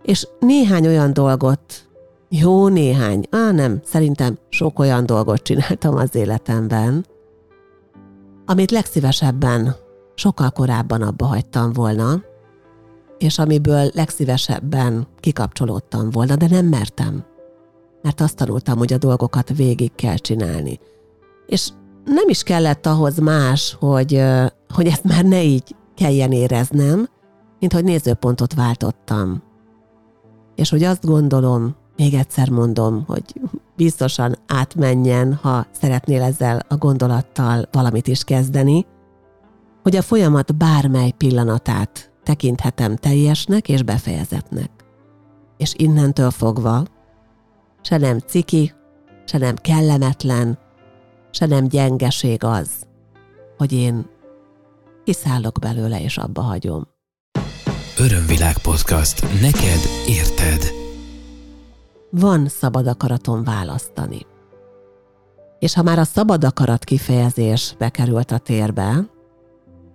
És 0.04 0.28
néhány 0.40 0.88
olyan 0.88 1.14
dolgot 1.14 1.87
jó 2.30 2.68
néhány, 2.68 3.24
á 3.30 3.52
nem, 3.52 3.80
szerintem 3.84 4.38
sok 4.50 4.80
olyan 4.80 5.06
dolgot 5.06 5.42
csináltam 5.42 5.96
az 5.96 6.16
életemben, 6.16 7.06
amit 8.46 8.72
legszívesebben, 8.72 9.76
sokkal 10.16 10.50
korábban 10.50 11.02
abba 11.02 11.26
hagytam 11.26 11.74
volna, 11.74 12.22
és 13.18 13.40
amiből 13.40 13.90
legszívesebben 13.94 15.08
kikapcsolódtam 15.20 16.10
volna, 16.10 16.36
de 16.36 16.48
nem 16.50 16.66
mertem. 16.66 17.26
Mert 18.02 18.22
azt 18.22 18.36
tanultam, 18.36 18.78
hogy 18.78 18.94
a 18.94 18.98
dolgokat 18.98 19.56
végig 19.56 19.96
kell 19.96 20.16
csinálni. 20.16 20.80
És 21.46 21.70
nem 22.06 22.30
is 22.30 22.44
kellett 22.44 22.86
ahhoz 22.86 23.18
más, 23.18 23.78
hogy, 23.80 24.24
hogy 24.74 24.88
ezt 24.88 25.04
már 25.04 25.26
ne 25.26 25.44
így 25.44 25.76
kelljen 25.96 26.32
éreznem, 26.32 27.10
mint 27.60 27.74
hogy 27.74 27.84
nézőpontot 27.84 28.54
váltottam. 28.54 29.44
És 30.56 30.70
hogy 30.70 30.84
azt 30.84 31.06
gondolom, 31.06 31.76
még 31.98 32.14
egyszer 32.14 32.50
mondom, 32.50 33.04
hogy 33.08 33.24
biztosan 33.76 34.36
átmenjen, 34.48 35.34
ha 35.34 35.66
szeretnél 35.72 36.22
ezzel 36.22 36.60
a 36.68 36.76
gondolattal 36.76 37.68
valamit 37.72 38.08
is 38.08 38.24
kezdeni, 38.24 38.86
hogy 39.84 39.96
a 39.96 40.02
folyamat 40.02 40.56
bármely 40.56 41.12
pillanatát 41.12 42.12
tekinthetem 42.24 42.96
teljesnek 42.96 43.70
és 43.70 43.84
befejezetnek. 43.84 44.70
És 45.58 45.74
innentől 45.78 46.32
fogva 46.32 46.86
se 47.82 47.98
nem 47.98 48.20
ciki, 48.20 48.74
se 49.26 49.38
nem 49.38 49.56
kellemetlen, 49.56 50.58
se 51.32 51.46
nem 51.46 51.68
gyengeség 51.68 52.44
az, 52.44 52.70
hogy 53.58 53.72
én 53.74 54.10
kiszállok 55.04 55.60
belőle 55.60 56.02
és 56.02 56.18
abba 56.18 56.42
hagyom. 56.42 56.88
Örömvilág 57.98 58.58
podcast. 58.58 59.42
Neked 59.42 59.80
érted 60.08 60.87
van 62.10 62.48
szabad 62.48 62.88
akaraton 62.88 63.44
választani. 63.44 64.26
És 65.60 65.74
ha 65.74 65.84
már 65.84 66.00
a 66.00 66.04
szabad 66.04 66.44
akarat 66.44 66.84
kifejezés 66.84 67.76
bekerült 67.78 68.32
a 68.32 68.38
térbe, 68.38 69.10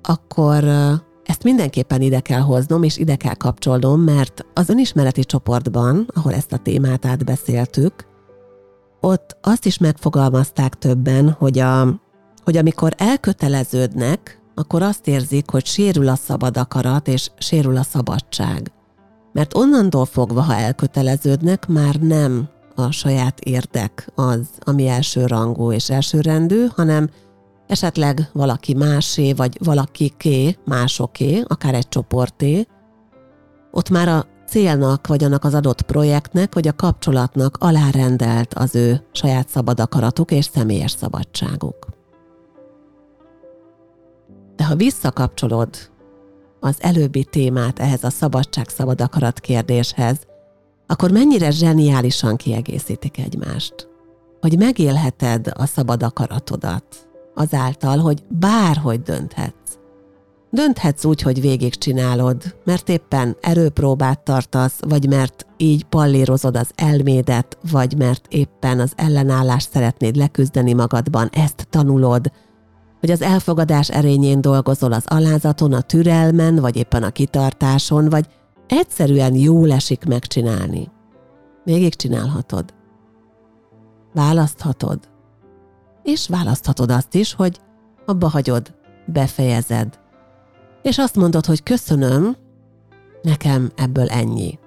akkor 0.02 0.64
ezt 1.24 1.42
mindenképpen 1.42 2.00
ide 2.00 2.20
kell 2.20 2.40
hoznom, 2.40 2.82
és 2.82 2.96
ide 2.96 3.16
kell 3.16 3.34
kapcsolnom, 3.34 4.00
mert 4.00 4.46
az 4.54 4.68
önismereti 4.68 5.24
csoportban, 5.24 6.08
ahol 6.14 6.32
ezt 6.32 6.52
a 6.52 6.56
témát 6.56 7.06
átbeszéltük, 7.06 8.10
ott 9.00 9.36
azt 9.40 9.66
is 9.66 9.78
megfogalmazták 9.78 10.74
többen, 10.74 11.30
hogy, 11.30 11.58
a, 11.58 12.00
hogy 12.44 12.56
amikor 12.56 12.92
elköteleződnek, 12.96 14.42
akkor 14.54 14.82
azt 14.82 15.06
érzik, 15.06 15.50
hogy 15.50 15.66
sérül 15.66 16.08
a 16.08 16.14
szabad 16.14 16.56
akarat, 16.56 17.08
és 17.08 17.30
sérül 17.38 17.76
a 17.76 17.82
szabadság. 17.82 18.72
Mert 19.32 19.54
onnantól 19.54 20.04
fogva, 20.04 20.40
ha 20.40 20.54
elköteleződnek, 20.54 21.68
már 21.68 21.94
nem 21.94 22.48
a 22.74 22.90
saját 22.90 23.40
érdek 23.40 24.10
az, 24.14 24.48
ami 24.60 24.88
első 24.88 25.26
rangú 25.26 25.72
és 25.72 25.90
elsőrendű, 25.90 26.66
hanem 26.74 27.10
esetleg 27.66 28.30
valaki 28.32 28.74
másé, 28.74 29.32
vagy 29.32 29.58
valakiké, 29.64 30.56
másoké, 30.64 31.42
akár 31.46 31.74
egy 31.74 31.88
csoporté, 31.88 32.66
ott 33.70 33.90
már 33.90 34.08
a 34.08 34.26
célnak, 34.46 35.06
vagy 35.06 35.24
annak 35.24 35.44
az 35.44 35.54
adott 35.54 35.82
projektnek, 35.82 36.54
vagy 36.54 36.68
a 36.68 36.72
kapcsolatnak 36.72 37.56
alárendelt 37.60 38.54
az 38.54 38.74
ő 38.74 39.06
saját 39.12 39.48
szabad 39.48 39.80
akaratuk 39.80 40.30
és 40.30 40.44
személyes 40.44 40.90
szabadságuk. 40.90 41.86
De 44.56 44.64
ha 44.64 44.74
visszakapcsolod 44.74 45.68
az 46.64 46.76
előbbi 46.78 47.24
témát 47.24 47.78
ehhez 47.78 48.04
a 48.04 48.10
szabadság 48.10 48.68
szabad 48.68 49.00
akarat 49.00 49.40
kérdéshez, 49.40 50.16
akkor 50.86 51.10
mennyire 51.10 51.50
zseniálisan 51.50 52.36
kiegészítik 52.36 53.18
egymást. 53.18 53.88
Hogy 54.40 54.58
megélheted 54.58 55.50
a 55.52 55.66
szabad 55.66 56.02
akaratodat 56.02 56.84
azáltal, 57.34 57.98
hogy 57.98 58.22
bárhogy 58.28 59.02
dönthetsz. 59.02 59.76
Dönthetsz 60.50 61.04
úgy, 61.04 61.22
hogy 61.22 61.40
végigcsinálod, 61.40 62.56
mert 62.64 62.88
éppen 62.88 63.36
erőpróbát 63.40 64.20
tartasz, 64.20 64.78
vagy 64.80 65.08
mert 65.08 65.46
így 65.56 65.84
pallírozod 65.84 66.56
az 66.56 66.70
elmédet, 66.74 67.58
vagy 67.70 67.96
mert 67.98 68.26
éppen 68.28 68.80
az 68.80 68.92
ellenállást 68.96 69.70
szeretnéd 69.70 70.16
leküzdeni 70.16 70.72
magadban, 70.72 71.28
ezt 71.32 71.66
tanulod, 71.70 72.32
hogy 73.02 73.10
az 73.10 73.22
elfogadás 73.22 73.90
erényén 73.90 74.40
dolgozol 74.40 74.92
az 74.92 75.04
alázaton, 75.06 75.72
a 75.72 75.80
türelmen, 75.80 76.54
vagy 76.56 76.76
éppen 76.76 77.02
a 77.02 77.10
kitartáson, 77.10 78.08
vagy 78.08 78.26
egyszerűen 78.66 79.34
jól 79.34 79.72
esik 79.72 80.04
megcsinálni. 80.04 80.90
Végigcsinálhatod. 81.64 82.74
Választhatod. 84.14 84.98
És 86.02 86.28
választhatod 86.28 86.90
azt 86.90 87.14
is, 87.14 87.34
hogy 87.34 87.60
abba 88.06 88.28
hagyod, 88.28 88.74
befejezed. 89.06 89.98
És 90.82 90.98
azt 90.98 91.16
mondod, 91.16 91.46
hogy 91.46 91.62
köszönöm, 91.62 92.36
nekem 93.22 93.70
ebből 93.76 94.08
ennyi. 94.08 94.58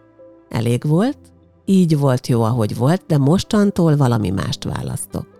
Elég 0.49 0.87
volt, 0.87 1.17
így 1.65 1.97
volt 1.97 2.27
jó, 2.27 2.41
ahogy 2.41 2.77
volt, 2.77 3.03
de 3.07 3.17
mostantól 3.17 3.95
valami 3.95 4.29
mást 4.29 4.63
választok. 4.63 5.34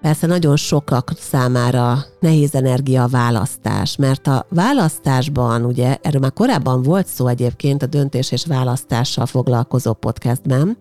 Persze 0.00 0.26
nagyon 0.26 0.56
sokak 0.56 1.10
számára 1.18 1.98
nehéz 2.20 2.54
energia 2.54 3.02
a 3.02 3.08
választás, 3.08 3.96
mert 3.96 4.26
a 4.26 4.46
választásban, 4.48 5.64
ugye 5.64 5.96
erről 6.02 6.20
már 6.20 6.32
korábban 6.32 6.82
volt 6.82 7.06
szó 7.06 7.26
egyébként 7.26 7.82
a 7.82 7.86
döntés 7.86 8.32
és 8.32 8.46
választással 8.46 9.26
foglalkozó 9.26 9.92
podcastben, 9.92 10.76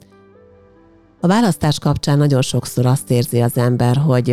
a 1.25 1.27
választás 1.27 1.79
kapcsán 1.79 2.17
nagyon 2.17 2.41
sokszor 2.41 2.86
azt 2.86 3.12
érzi 3.12 3.41
az 3.41 3.57
ember, 3.57 3.98
hogy 3.98 4.31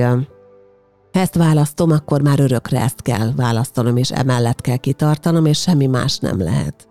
ha 1.13 1.21
ezt 1.21 1.35
választom, 1.35 1.91
akkor 1.91 2.23
már 2.23 2.41
örökre 2.41 2.81
ezt 2.81 3.03
kell 3.03 3.33
választanom, 3.37 3.97
és 3.97 4.11
emellett 4.11 4.61
kell 4.61 4.77
kitartanom, 4.77 5.47
és 5.47 5.61
semmi 5.61 5.87
más 5.87 6.19
nem 6.19 6.39
lehet. 6.39 6.89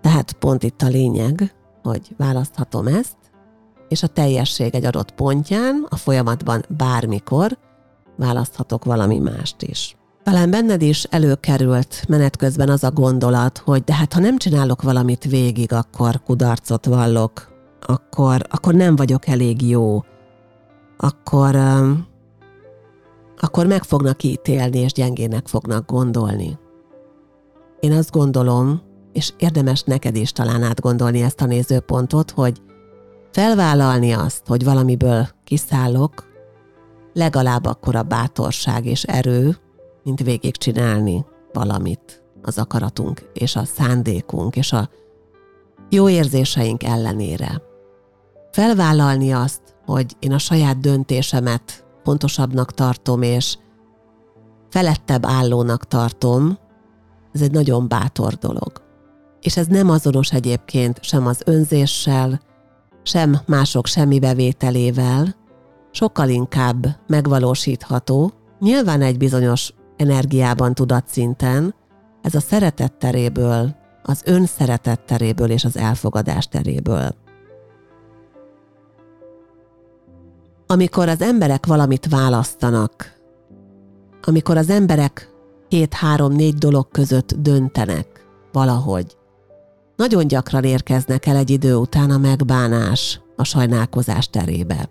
Tehát 0.00 0.32
pont 0.32 0.62
itt 0.62 0.82
a 0.82 0.86
lényeg, 0.86 1.54
hogy 1.82 2.14
választhatom 2.16 2.86
ezt, 2.86 3.16
és 3.88 4.02
a 4.02 4.06
teljesség 4.06 4.74
egy 4.74 4.84
adott 4.84 5.10
pontján, 5.10 5.86
a 5.88 5.96
folyamatban 5.96 6.64
bármikor 6.68 7.58
választhatok 8.16 8.84
valami 8.84 9.18
mást 9.18 9.62
is. 9.62 9.96
Talán 10.22 10.50
benned 10.50 10.82
is 10.82 11.04
előkerült 11.04 12.04
menet 12.08 12.36
közben 12.36 12.68
az 12.68 12.84
a 12.84 12.90
gondolat, 12.90 13.58
hogy 13.58 13.84
de 13.84 13.94
hát 13.94 14.12
ha 14.12 14.20
nem 14.20 14.38
csinálok 14.38 14.82
valamit 14.82 15.24
végig, 15.24 15.72
akkor 15.72 16.22
kudarcot 16.22 16.86
vallok, 16.86 17.48
akkor, 17.80 18.46
akkor 18.50 18.74
nem 18.74 18.96
vagyok 18.96 19.26
elég 19.26 19.68
jó, 19.68 20.04
akkor, 20.96 21.56
akkor 23.40 23.66
meg 23.66 23.82
fognak 23.82 24.22
ítélni, 24.22 24.78
és 24.78 24.92
gyengének 24.92 25.48
fognak 25.48 25.90
gondolni. 25.90 26.58
Én 27.80 27.92
azt 27.92 28.10
gondolom, 28.10 28.80
és 29.12 29.32
érdemes 29.38 29.82
neked 29.82 30.16
is 30.16 30.32
talán 30.32 30.62
átgondolni 30.62 31.22
ezt 31.22 31.40
a 31.40 31.46
nézőpontot, 31.46 32.30
hogy 32.30 32.62
felvállalni 33.36 34.12
azt, 34.12 34.46
hogy 34.46 34.64
valamiből 34.64 35.28
kiszállok, 35.44 36.24
legalább 37.12 37.64
akkora 37.64 38.02
bátorság 38.02 38.86
és 38.86 39.02
erő, 39.02 39.56
mint 40.02 40.22
végigcsinálni 40.22 41.24
valamit 41.52 42.24
az 42.42 42.58
akaratunk 42.58 43.30
és 43.32 43.56
a 43.56 43.64
szándékunk 43.64 44.56
és 44.56 44.72
a 44.72 44.88
jó 45.90 46.08
érzéseink 46.08 46.82
ellenére. 46.82 47.62
Felvállalni 48.50 49.32
azt, 49.32 49.60
hogy 49.84 50.16
én 50.18 50.32
a 50.32 50.38
saját 50.38 50.80
döntésemet 50.80 51.84
pontosabbnak 52.02 52.72
tartom, 52.72 53.22
és 53.22 53.56
felettebb 54.68 55.26
állónak 55.26 55.86
tartom, 55.86 56.58
ez 57.32 57.40
egy 57.40 57.52
nagyon 57.52 57.88
bátor 57.88 58.34
dolog. 58.34 58.72
És 59.40 59.56
ez 59.56 59.66
nem 59.66 59.90
azonos 59.90 60.32
egyébként 60.32 61.02
sem 61.02 61.26
az 61.26 61.42
önzéssel, 61.44 62.40
sem 63.06 63.36
mások 63.46 63.86
semmi 63.86 64.18
bevételével, 64.18 65.34
sokkal 65.90 66.28
inkább 66.28 66.86
megvalósítható, 67.06 68.32
nyilván 68.60 69.02
egy 69.02 69.16
bizonyos 69.16 69.72
energiában 69.96 70.74
tudatszinten, 70.74 71.74
ez 72.22 72.34
a 72.34 72.40
szeretet 72.40 72.92
teréből, 72.92 73.74
az 74.02 74.22
önszeretet 74.24 75.00
teréből 75.00 75.50
és 75.50 75.64
az 75.64 75.76
elfogadás 75.76 76.48
teréből. 76.48 77.14
Amikor 80.66 81.08
az 81.08 81.22
emberek 81.22 81.66
valamit 81.66 82.08
választanak, 82.08 83.14
amikor 84.22 84.56
az 84.56 84.70
emberek 84.70 85.30
két-három-négy 85.68 86.54
dolog 86.54 86.88
között 86.88 87.34
döntenek 87.34 88.26
valahogy, 88.52 89.16
nagyon 89.96 90.26
gyakran 90.26 90.64
érkeznek 90.64 91.26
el 91.26 91.36
egy 91.36 91.50
idő 91.50 91.74
után 91.74 92.10
a 92.10 92.18
megbánás, 92.18 93.20
a 93.36 93.44
sajnálkozás 93.44 94.28
terébe. 94.30 94.90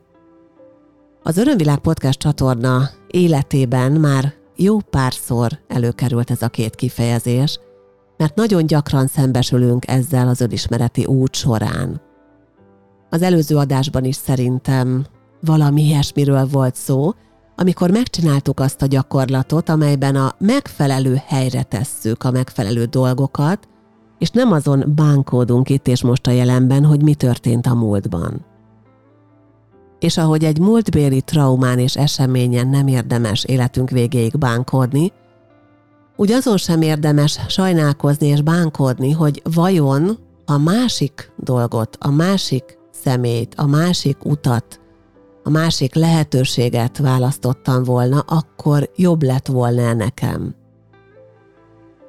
Az 1.24 1.38
Örömvilág 1.38 1.78
Podcast 1.78 2.20
csatorna 2.20 2.90
életében 3.08 3.92
már 3.92 4.34
jó 4.56 4.80
párszor 4.80 5.60
előkerült 5.68 6.32
ez 6.32 6.42
a 6.42 6.48
két 6.48 6.76
kifejezés, 6.76 7.60
mert 8.18 8.36
nagyon 8.36 8.66
gyakran 8.66 9.08
szembesülünk 9.08 9.88
ezzel 9.88 10.28
az 10.28 10.42
önismereti 10.42 11.06
út 11.06 11.36
során. 11.36 12.02
Az 13.10 13.22
előző 13.22 13.56
adásban 13.56 14.04
is 14.04 14.16
szerintem 14.16 15.06
valami 15.42 15.82
ilyesmiről 15.82 16.48
volt 16.52 16.76
szó, 16.76 17.14
amikor 17.56 17.92
megcsináltuk 17.92 18.60
azt 18.60 18.82
a 18.82 18.86
gyakorlatot, 18.86 19.70
amelyben 19.70 20.16
a 20.16 20.36
megfelelő 20.38 21.22
helyre 21.26 21.64
tesszük 21.64 22.24
a 22.24 22.32
megfelelő 22.32 22.86
dolgokat, 22.86 23.68
és 24.18 24.30
nem 24.30 24.52
azon 24.52 24.84
bánkódunk 24.96 25.70
itt 25.70 25.88
és 25.88 26.04
most 26.04 26.28
a 26.28 26.32
jelenben, 26.32 26.86
hogy 26.86 27.04
mi 27.04 27.14
történt 27.14 27.68
a 27.68 27.74
múltban. 27.74 28.46
És 30.00 30.18
ahogy 30.18 30.44
egy 30.44 30.60
múltbéli 30.60 31.22
traumán 31.22 31.80
és 31.80 31.96
eseményen 31.96 32.68
nem 32.68 32.88
érdemes 32.88 33.44
életünk 33.44 33.90
végéig 33.90 34.38
bánkódni, 34.38 35.12
úgy 36.16 36.32
azon 36.32 36.58
sem 36.58 36.82
érdemes 36.82 37.40
sajnálkozni 37.48 38.28
és 38.28 38.42
bánkódni, 38.42 39.12
hogy 39.12 39.42
vajon 39.54 40.18
a 40.46 40.58
másik 40.58 41.32
dolgot, 41.38 41.98
a 42.00 42.12
másik 42.12 42.78
szemét, 42.92 43.54
a 43.58 43.66
másik 43.66 44.26
utat, 44.26 44.80
a 45.44 45.50
másik 45.50 45.94
lehetőséget 45.94 46.98
választottam 46.98 47.84
volna, 47.84 48.20
akkor 48.20 48.90
jobb 48.96 49.24
lett 49.24 49.48
volna 49.48 49.94
nekem. 49.94 50.56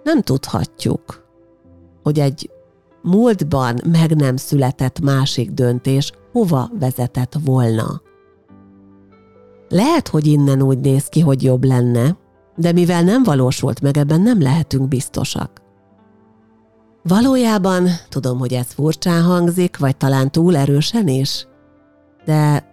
Nem 0.03 0.23
tudhatjuk, 0.23 1.26
hogy 2.07 2.19
egy 2.19 2.51
múltban 3.03 3.81
meg 3.91 4.17
nem 4.17 4.37
született 4.37 5.01
másik 5.01 5.51
döntés 5.51 6.13
hova 6.33 6.71
vezetett 6.79 7.37
volna. 7.45 8.03
Lehet, 9.69 10.09
hogy 10.09 10.27
innen 10.27 10.63
úgy 10.63 10.79
néz 10.79 11.07
ki, 11.07 11.21
hogy 11.21 11.43
jobb 11.43 11.65
lenne, 11.65 12.17
de 12.57 12.73
mivel 12.73 13.03
nem 13.03 13.23
valósult 13.23 13.81
meg, 13.81 13.97
ebben 13.97 14.21
nem 14.21 14.43
lehetünk 14.43 14.89
biztosak. 14.89 15.63
Valójában 17.03 17.89
tudom, 18.09 18.39
hogy 18.39 18.53
ez 18.53 18.67
furcsán 18.67 19.23
hangzik, 19.23 19.79
vagy 19.79 19.97
talán 19.97 20.31
túl 20.31 20.57
erősen 20.57 21.09
is, 21.09 21.47
de 22.25 22.69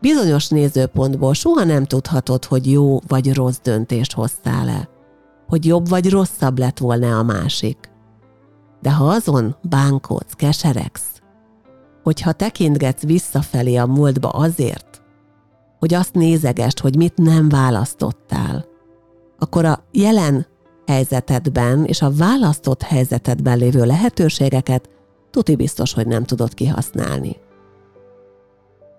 bizonyos 0.00 0.48
nézőpontból 0.48 1.34
soha 1.34 1.64
nem 1.64 1.84
tudhatod, 1.84 2.44
hogy 2.44 2.70
jó 2.70 2.98
vagy 3.06 3.34
rossz 3.34 3.60
döntést 3.62 4.12
hoztál-e, 4.12 4.88
hogy 5.48 5.64
jobb 5.64 5.88
vagy 5.88 6.10
rosszabb 6.10 6.58
lett 6.58 6.78
volna 6.78 7.18
a 7.18 7.22
másik. 7.22 7.94
De 8.86 8.92
ha 8.92 9.04
azon 9.04 9.56
bánkodsz, 9.62 10.32
keseregsz, 10.32 11.20
hogyha 12.02 12.32
tekintgetsz 12.32 13.02
visszafelé 13.02 13.76
a 13.76 13.86
múltba 13.86 14.28
azért, 14.28 15.02
hogy 15.78 15.94
azt 15.94 16.14
nézegest, 16.14 16.80
hogy 16.80 16.96
mit 16.96 17.16
nem 17.16 17.48
választottál, 17.48 18.64
akkor 19.38 19.64
a 19.64 19.84
jelen 19.92 20.46
helyzetedben 20.86 21.84
és 21.84 22.02
a 22.02 22.12
választott 22.12 22.82
helyzetedben 22.82 23.58
lévő 23.58 23.84
lehetőségeket 23.84 24.88
tuti 25.30 25.56
biztos, 25.56 25.92
hogy 25.92 26.06
nem 26.06 26.24
tudod 26.24 26.54
kihasználni. 26.54 27.36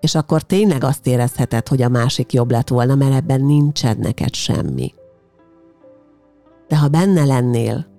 És 0.00 0.14
akkor 0.14 0.42
tényleg 0.42 0.84
azt 0.84 1.06
érezheted, 1.06 1.68
hogy 1.68 1.82
a 1.82 1.88
másik 1.88 2.32
jobb 2.32 2.50
lett 2.50 2.68
volna, 2.68 2.94
mert 2.94 3.14
ebben 3.14 3.44
nincsen 3.44 3.96
neked 4.00 4.34
semmi. 4.34 4.94
De 6.68 6.78
ha 6.78 6.88
benne 6.88 7.24
lennél, 7.24 7.96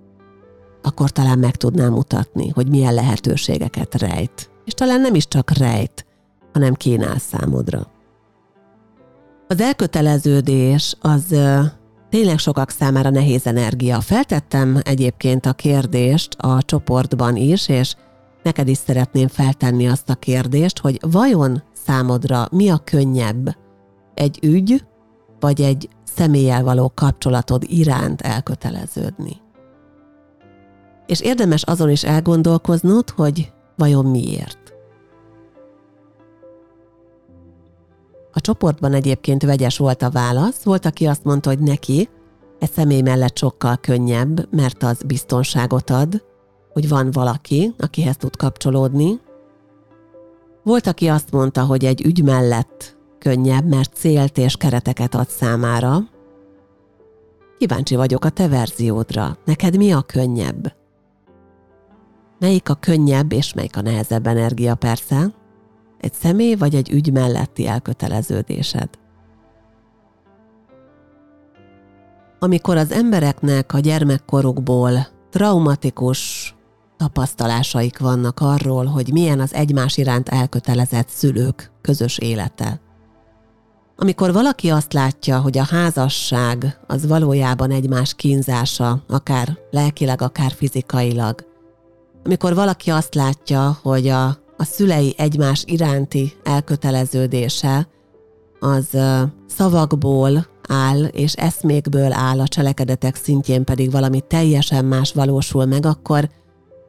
akkor 0.82 1.10
talán 1.10 1.38
meg 1.38 1.56
tudnám 1.56 1.92
mutatni, 1.92 2.48
hogy 2.48 2.68
milyen 2.68 2.94
lehetőségeket 2.94 3.94
rejt. 3.94 4.50
És 4.64 4.72
talán 4.72 5.00
nem 5.00 5.14
is 5.14 5.28
csak 5.28 5.50
rejt, 5.50 6.06
hanem 6.52 6.74
kínál 6.74 7.18
számodra. 7.18 7.86
Az 9.48 9.60
elköteleződés 9.60 10.96
az 11.00 11.24
tényleg 12.10 12.38
sokak 12.38 12.70
számára 12.70 13.10
nehéz 13.10 13.46
energia. 13.46 14.00
Feltettem 14.00 14.78
egyébként 14.82 15.46
a 15.46 15.52
kérdést 15.52 16.34
a 16.34 16.62
csoportban 16.62 17.36
is, 17.36 17.68
és 17.68 17.94
neked 18.42 18.68
is 18.68 18.78
szeretném 18.78 19.28
feltenni 19.28 19.88
azt 19.88 20.10
a 20.10 20.14
kérdést, 20.14 20.78
hogy 20.78 20.98
vajon 21.10 21.62
számodra 21.86 22.46
mi 22.50 22.70
a 22.70 22.78
könnyebb? 22.78 23.56
Egy 24.14 24.38
ügy, 24.42 24.84
vagy 25.40 25.60
egy 25.60 25.88
személlyel 26.14 26.62
való 26.62 26.92
kapcsolatod 26.94 27.64
iránt 27.66 28.20
elköteleződni? 28.20 29.40
És 31.10 31.20
érdemes 31.20 31.62
azon 31.62 31.90
is 31.90 32.04
elgondolkoznod, 32.04 33.10
hogy 33.10 33.52
vajon 33.76 34.06
miért. 34.06 34.58
A 38.32 38.40
csoportban 38.40 38.92
egyébként 38.92 39.42
vegyes 39.42 39.78
volt 39.78 40.02
a 40.02 40.10
válasz, 40.10 40.62
volt, 40.62 40.86
aki 40.86 41.06
azt 41.06 41.24
mondta, 41.24 41.48
hogy 41.48 41.58
neki 41.58 42.08
e 42.58 42.66
személy 42.66 43.00
mellett 43.00 43.36
sokkal 43.36 43.76
könnyebb, 43.76 44.54
mert 44.54 44.82
az 44.82 45.02
biztonságot 45.06 45.90
ad, 45.90 46.24
hogy 46.72 46.88
van 46.88 47.10
valaki, 47.10 47.74
akihez 47.78 48.16
tud 48.16 48.36
kapcsolódni. 48.36 49.20
Volt, 50.62 50.86
aki 50.86 51.08
azt 51.08 51.30
mondta, 51.30 51.64
hogy 51.64 51.84
egy 51.84 52.04
ügy 52.04 52.22
mellett 52.22 52.96
könnyebb, 53.18 53.68
mert 53.68 53.94
célt 53.94 54.38
és 54.38 54.56
kereteket 54.56 55.14
ad 55.14 55.28
számára. 55.28 55.98
Kíváncsi 57.58 57.96
vagyok 57.96 58.24
a 58.24 58.30
te 58.30 58.48
verziódra. 58.48 59.36
Neked 59.44 59.76
mi 59.76 59.92
a 59.92 60.02
könnyebb? 60.02 60.78
Melyik 62.40 62.68
a 62.68 62.74
könnyebb 62.74 63.32
és 63.32 63.54
melyik 63.54 63.76
a 63.76 63.80
nehezebb 63.80 64.26
energia 64.26 64.74
persze? 64.74 65.34
Egy 66.00 66.12
személy 66.14 66.54
vagy 66.54 66.74
egy 66.74 66.90
ügy 66.90 67.12
melletti 67.12 67.66
elköteleződésed? 67.66 68.88
Amikor 72.38 72.76
az 72.76 72.92
embereknek 72.92 73.72
a 73.74 73.78
gyermekkorukból 73.78 75.06
traumatikus 75.30 76.54
tapasztalásaik 76.96 77.98
vannak 77.98 78.40
arról, 78.40 78.84
hogy 78.84 79.12
milyen 79.12 79.40
az 79.40 79.54
egymás 79.54 79.96
iránt 79.96 80.28
elkötelezett 80.28 81.08
szülők 81.08 81.72
közös 81.80 82.18
élete. 82.18 82.80
Amikor 83.96 84.32
valaki 84.32 84.70
azt 84.70 84.92
látja, 84.92 85.40
hogy 85.40 85.58
a 85.58 85.66
házasság 85.70 86.80
az 86.86 87.06
valójában 87.06 87.70
egymás 87.70 88.14
kínzása, 88.14 89.02
akár 89.08 89.58
lelkileg, 89.70 90.22
akár 90.22 90.52
fizikailag, 90.52 91.49
amikor 92.24 92.54
valaki 92.54 92.90
azt 92.90 93.14
látja, 93.14 93.78
hogy 93.82 94.08
a, 94.08 94.26
a 94.56 94.64
szülei 94.64 95.14
egymás 95.16 95.62
iránti 95.66 96.32
elköteleződése 96.44 97.88
az 98.60 98.98
szavakból 99.46 100.46
áll, 100.68 101.04
és 101.04 101.32
eszmékből 101.32 102.12
áll, 102.12 102.40
a 102.40 102.48
cselekedetek 102.48 103.16
szintjén 103.16 103.64
pedig 103.64 103.90
valami 103.90 104.20
teljesen 104.20 104.84
más 104.84 105.12
valósul 105.12 105.64
meg, 105.64 105.86
akkor 105.86 106.28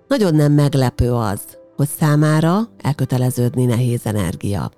nagyon 0.08 0.36
nem 0.36 0.52
meglepő 0.52 1.14
az, 1.14 1.42
hogy 1.76 1.88
számára 2.00 2.60
elköteleződni 2.78 3.66
nehéz 3.66 4.02
energia. 4.04 4.72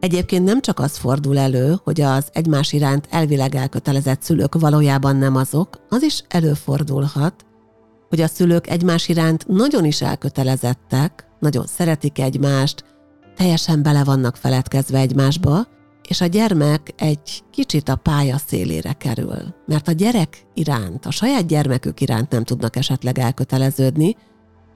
Egyébként 0.00 0.44
nem 0.44 0.60
csak 0.60 0.78
az 0.78 0.96
fordul 0.96 1.38
elő, 1.38 1.74
hogy 1.84 2.00
az 2.00 2.28
egymás 2.32 2.72
iránt 2.72 3.06
elvileg 3.10 3.54
elkötelezett 3.54 4.22
szülők 4.22 4.60
valójában 4.60 5.16
nem 5.16 5.36
azok, 5.36 5.80
az 5.88 6.02
is 6.02 6.24
előfordulhat, 6.28 7.44
hogy 8.12 8.20
a 8.20 8.26
szülők 8.26 8.66
egymás 8.66 9.08
iránt 9.08 9.48
nagyon 9.48 9.84
is 9.84 10.02
elkötelezettek, 10.02 11.26
nagyon 11.40 11.66
szeretik 11.66 12.18
egymást, 12.18 12.84
teljesen 13.36 13.82
bele 13.82 14.04
vannak 14.04 14.36
feledkezve 14.36 14.98
egymásba, 14.98 15.66
és 16.08 16.20
a 16.20 16.26
gyermek 16.26 16.92
egy 16.96 17.42
kicsit 17.50 17.88
a 17.88 17.96
pálya 17.96 18.36
szélére 18.46 18.92
kerül, 18.92 19.54
mert 19.66 19.88
a 19.88 19.92
gyerek 19.92 20.46
iránt, 20.54 21.06
a 21.06 21.10
saját 21.10 21.46
gyermekük 21.46 22.00
iránt 22.00 22.30
nem 22.30 22.44
tudnak 22.44 22.76
esetleg 22.76 23.18
elköteleződni, 23.18 24.16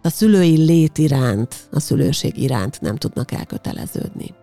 a 0.02 0.08
szülői 0.08 0.56
lét 0.56 0.98
iránt, 0.98 1.68
a 1.72 1.80
szülőség 1.80 2.36
iránt 2.36 2.80
nem 2.80 2.96
tudnak 2.96 3.32
elköteleződni. 3.32 4.34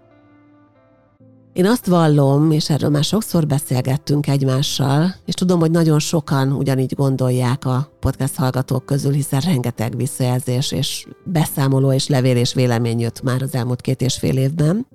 Én 1.54 1.66
azt 1.66 1.86
vallom, 1.86 2.52
és 2.52 2.70
erről 2.70 2.89
már 2.89 3.04
sokszor 3.04 3.48
beszélgettünk 3.48 4.28
egymással, 4.28 5.16
és 5.26 5.34
tudom, 5.34 5.60
hogy 5.60 5.72
nagyon 5.72 6.00
sokan 6.00 6.52
ugyanígy 6.52 6.94
gondolják 6.96 7.66
a 7.66 7.92
podcast 8.00 8.36
hallgatók 8.36 8.86
közül, 8.86 9.12
hiszen 9.12 9.39
rengeteg 9.39 9.96
visszajelzés 9.96 10.72
és 10.72 11.08
beszámoló 11.24 11.92
és 11.92 12.08
levél 12.08 12.38
és 12.38 12.54
vélemény 12.54 13.00
jött 13.00 13.22
már 13.22 13.42
az 13.42 13.56
elmúlt 13.56 13.82
két 13.82 14.02
és 14.02 14.18
fél 14.18 14.38
évben. 14.38 14.88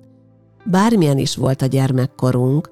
Bármilyen 0.65 1.17
is 1.17 1.35
volt 1.35 1.61
a 1.61 1.65
gyermekkorunk, 1.65 2.71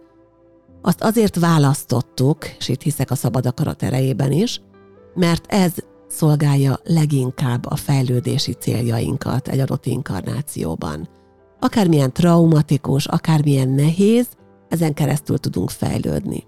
azt 0.81 1.01
azért 1.03 1.39
választottuk, 1.39 2.37
és 2.59 2.69
itt 2.69 2.81
hiszek 2.81 3.11
a 3.11 3.15
szabad 3.15 3.45
akarat 3.45 3.83
erejében 3.83 4.31
is, 4.31 4.61
mert 5.15 5.45
ez 5.47 5.73
szolgálja 6.07 6.79
leginkább 6.83 7.65
a 7.65 7.75
fejlődési 7.75 8.51
céljainkat 8.53 9.47
egy 9.47 9.59
adott 9.59 9.85
inkarnációban 9.85 11.07
akármilyen 11.59 12.13
traumatikus, 12.13 13.05
akármilyen 13.05 13.69
nehéz, 13.69 14.27
ezen 14.69 14.93
keresztül 14.93 15.37
tudunk 15.37 15.69
fejlődni. 15.69 16.43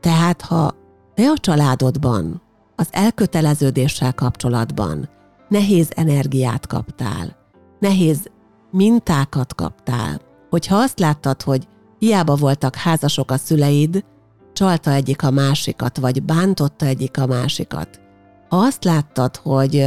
Tehát, 0.00 0.42
ha 0.42 0.74
te 1.14 1.30
a 1.30 1.38
családodban, 1.38 2.42
az 2.76 2.88
elköteleződéssel 2.90 4.14
kapcsolatban 4.14 5.08
nehéz 5.48 5.90
energiát 5.94 6.66
kaptál, 6.66 7.36
nehéz 7.78 8.30
mintákat 8.70 9.54
kaptál, 9.54 10.20
hogyha 10.50 10.76
azt 10.76 10.98
láttad, 10.98 11.42
hogy 11.42 11.68
hiába 11.98 12.34
voltak 12.34 12.74
házasok 12.74 13.30
a 13.30 13.36
szüleid, 13.36 14.04
csalta 14.52 14.90
egyik 14.90 15.22
a 15.22 15.30
másikat, 15.30 15.98
vagy 15.98 16.22
bántotta 16.22 16.86
egyik 16.86 17.18
a 17.18 17.26
másikat. 17.26 18.00
Ha 18.48 18.56
azt 18.56 18.84
láttad, 18.84 19.36
hogy, 19.36 19.86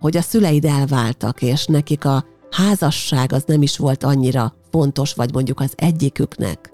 hogy 0.00 0.16
a 0.16 0.20
szüleid 0.22 0.64
elváltak, 0.64 1.42
és 1.42 1.66
nekik 1.66 2.04
a 2.04 2.24
házasság 2.50 3.32
az 3.32 3.42
nem 3.46 3.62
is 3.62 3.76
volt 3.76 4.04
annyira 4.04 4.54
fontos, 4.70 5.14
vagy 5.14 5.32
mondjuk 5.32 5.60
az 5.60 5.72
egyiküknek, 5.76 6.72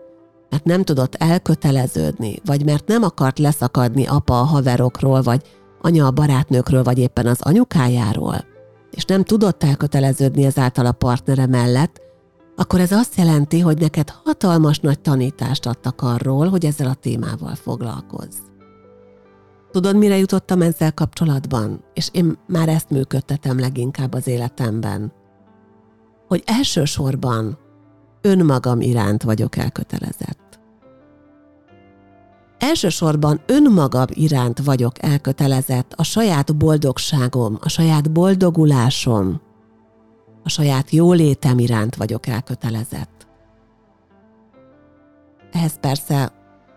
mert 0.50 0.64
nem 0.64 0.82
tudott 0.82 1.14
elköteleződni, 1.14 2.40
vagy 2.44 2.64
mert 2.64 2.86
nem 2.86 3.02
akart 3.02 3.38
leszakadni 3.38 4.06
apa 4.06 4.40
a 4.40 4.44
haverokról, 4.44 5.22
vagy 5.22 5.42
anya 5.80 6.06
a 6.06 6.10
barátnőkről, 6.10 6.82
vagy 6.82 6.98
éppen 6.98 7.26
az 7.26 7.40
anyukájáról, 7.40 8.44
és 8.90 9.04
nem 9.04 9.24
tudott 9.24 9.62
elköteleződni 9.62 10.44
ezáltal 10.44 10.86
a 10.86 10.92
partnere 10.92 11.46
mellett, 11.46 12.00
akkor 12.56 12.80
ez 12.80 12.92
azt 12.92 13.16
jelenti, 13.16 13.60
hogy 13.60 13.78
neked 13.78 14.10
hatalmas 14.24 14.78
nagy 14.78 15.00
tanítást 15.00 15.66
adtak 15.66 16.02
arról, 16.02 16.48
hogy 16.48 16.64
ezzel 16.64 16.88
a 16.88 16.94
témával 16.94 17.54
foglalkozz. 17.54 18.36
Tudod, 19.70 19.96
mire 19.96 20.16
jutottam 20.16 20.62
ezzel 20.62 20.92
kapcsolatban? 20.92 21.84
És 21.94 22.08
én 22.12 22.38
már 22.46 22.68
ezt 22.68 22.90
működtetem 22.90 23.58
leginkább 23.58 24.14
az 24.14 24.26
életemben 24.26 25.12
hogy 26.28 26.42
elsősorban 26.46 27.58
önmagam 28.20 28.80
iránt 28.80 29.22
vagyok 29.22 29.56
elkötelezett. 29.56 30.58
Elsősorban 32.58 33.40
önmagam 33.46 34.06
iránt 34.08 34.58
vagyok 34.58 35.02
elkötelezett 35.02 35.92
a 35.92 36.02
saját 36.02 36.56
boldogságom, 36.56 37.58
a 37.60 37.68
saját 37.68 38.12
boldogulásom, 38.12 39.40
a 40.42 40.48
saját 40.48 40.90
jólétem 40.90 41.58
iránt 41.58 41.96
vagyok 41.96 42.26
elkötelezett. 42.26 43.26
Ehhez 45.52 45.78
persze 45.80 46.32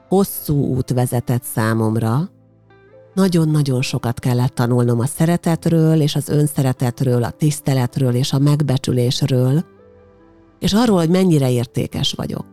hosszú 0.07 0.65
út 0.65 0.89
vezetett 0.89 1.43
számomra, 1.43 2.29
nagyon-nagyon 3.19 3.82
sokat 3.82 4.19
kellett 4.19 4.55
tanulnom 4.55 4.99
a 4.99 5.05
szeretetről, 5.05 6.01
és 6.01 6.15
az 6.15 6.29
önszeretetről, 6.29 7.23
a 7.23 7.29
tiszteletről 7.29 8.13
és 8.13 8.34
a 8.34 8.39
megbecsülésről, 8.39 9.65
és 10.60 10.73
arról, 10.73 10.97
hogy 10.97 11.10
mennyire 11.10 11.51
értékes 11.51 12.13
vagyok. 12.13 12.45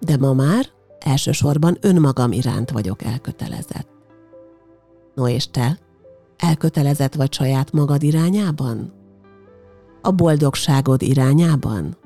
De 0.00 0.16
ma 0.16 0.32
már 0.32 0.66
elsősorban 0.98 1.76
önmagam 1.80 2.32
iránt 2.32 2.70
vagyok 2.70 3.02
elkötelezett. 3.02 3.88
No 5.14 5.28
és 5.28 5.50
te? 5.50 5.78
Elkötelezett 6.36 7.14
vagy 7.14 7.32
saját 7.32 7.72
magad 7.72 8.02
irányában? 8.02 8.92
A 10.02 10.10
boldogságod 10.10 11.02
irányában? 11.02 11.96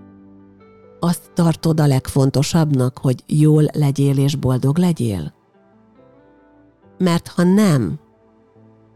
Azt 1.01 1.31
tartod 1.35 1.81
a 1.81 1.87
legfontosabbnak, 1.87 2.99
hogy 2.99 3.25
jól 3.27 3.64
legyél 3.73 4.18
és 4.18 4.37
boldog 4.37 4.79
legyél? 4.79 5.38
Mert 7.00 7.28
ha 7.28 7.42
nem, 7.42 7.98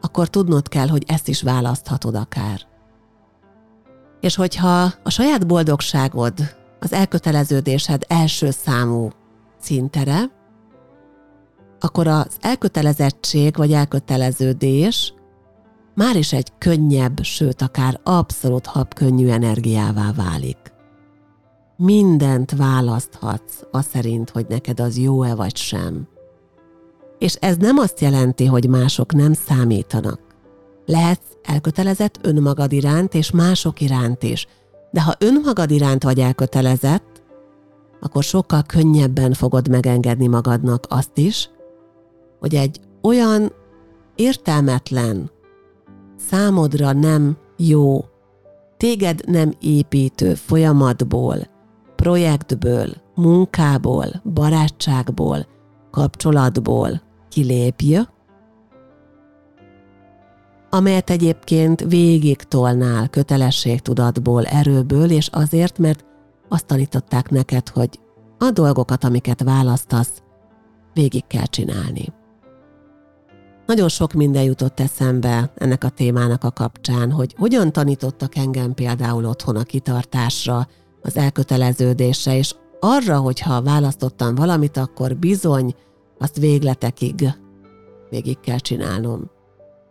akkor 0.00 0.28
tudnod 0.28 0.68
kell, 0.68 0.88
hogy 0.88 1.04
ezt 1.06 1.28
is 1.28 1.42
választhatod 1.42 2.14
akár. 2.14 2.60
És 4.20 4.36
hogyha 4.36 4.92
a 5.02 5.10
saját 5.10 5.46
boldogságod, 5.46 6.34
az 6.80 6.92
elköteleződésed 6.92 8.04
első 8.08 8.50
számú 8.50 9.10
szintere, 9.60 10.22
akkor 11.80 12.06
az 12.06 12.36
elkötelezettség 12.40 13.56
vagy 13.56 13.72
elköteleződés 13.72 15.14
már 15.94 16.16
is 16.16 16.32
egy 16.32 16.52
könnyebb, 16.58 17.22
sőt 17.22 17.62
akár 17.62 18.00
abszolút 18.02 18.66
habkönnyű 18.66 19.28
energiává 19.28 20.12
válik. 20.12 20.72
mindent 21.76 22.50
választhatsz, 22.50 23.62
az 23.70 23.86
szerint, 23.86 24.30
hogy 24.30 24.46
neked 24.48 24.80
az 24.80 24.98
jó-e 24.98 25.34
vagy 25.34 25.56
sem. 25.56 26.08
És 27.24 27.34
ez 27.34 27.56
nem 27.56 27.78
azt 27.78 28.00
jelenti, 28.00 28.46
hogy 28.46 28.68
mások 28.68 29.14
nem 29.14 29.32
számítanak. 29.32 30.20
Lehetsz 30.87 31.37
elkötelezett 31.42 32.18
önmagad 32.22 32.72
iránt 32.72 33.14
és 33.14 33.30
mások 33.30 33.80
iránt 33.80 34.22
is, 34.22 34.46
de 34.90 35.02
ha 35.02 35.14
önmagad 35.18 35.70
iránt 35.70 36.02
vagy 36.02 36.20
elkötelezett, 36.20 37.22
akkor 38.00 38.22
sokkal 38.22 38.62
könnyebben 38.62 39.32
fogod 39.32 39.68
megengedni 39.68 40.26
magadnak 40.26 40.87
azt 40.88 41.18
is, 41.18 41.50
hogy 42.40 42.54
egy 42.54 42.80
olyan 43.02 43.52
értelmetlen, 44.14 45.30
számodra 46.16 46.92
nem 46.92 47.37
jó, 47.56 48.04
téged 48.76 49.20
nem 49.26 49.52
építő 49.60 50.34
folyamatból, 50.34 51.37
projektből, 51.96 52.88
munkából, 53.14 54.06
barátságból, 54.34 55.46
kapcsolatból 55.90 57.03
kilépj, 57.35 57.99
amelyet 60.70 61.11
egyébként 61.11 61.81
végig 61.81 62.37
tolnál 62.37 63.09
kötelességtudatból, 63.09 64.44
erőből, 64.44 65.11
és 65.11 65.29
azért, 65.33 65.79
mert 65.79 66.05
azt 66.49 66.66
tanították 66.66 67.31
neked, 67.31 67.68
hogy 67.68 68.01
a 68.38 68.51
dolgokat, 68.51 69.05
amiket 69.05 69.42
választasz, 69.42 70.23
végig 70.92 71.27
kell 71.27 71.44
csinálni. 71.44 72.12
Nagyon 73.66 73.88
sok 73.88 74.12
minden 74.12 74.42
jutott 74.42 74.81
eszembe 74.81 75.53
ennek 75.55 75.85
a 75.85 75.88
témának 75.88 76.44
a 76.44 76.51
kapcsán, 76.51 77.11
hogy 77.11 77.35
hogyan 77.38 77.73
tanítottak 77.73 78.37
engem 78.37 78.75
például 78.75 79.25
otthon 79.25 79.57
a 79.57 79.62
kitartásra, 79.62 80.66
az 81.03 81.16
elköteleződésre, 81.16 82.37
és 82.37 82.55
arra, 82.81 83.18
hogyha 83.18 83.62
választottam 83.62 84.35
valamit, 84.35 84.77
akkor 84.77 85.16
bizony 85.16 85.75
azt 86.18 86.38
végletekig 86.38 87.35
végig 88.14 88.40
kell 88.40 88.59
csinálnom. 88.59 89.31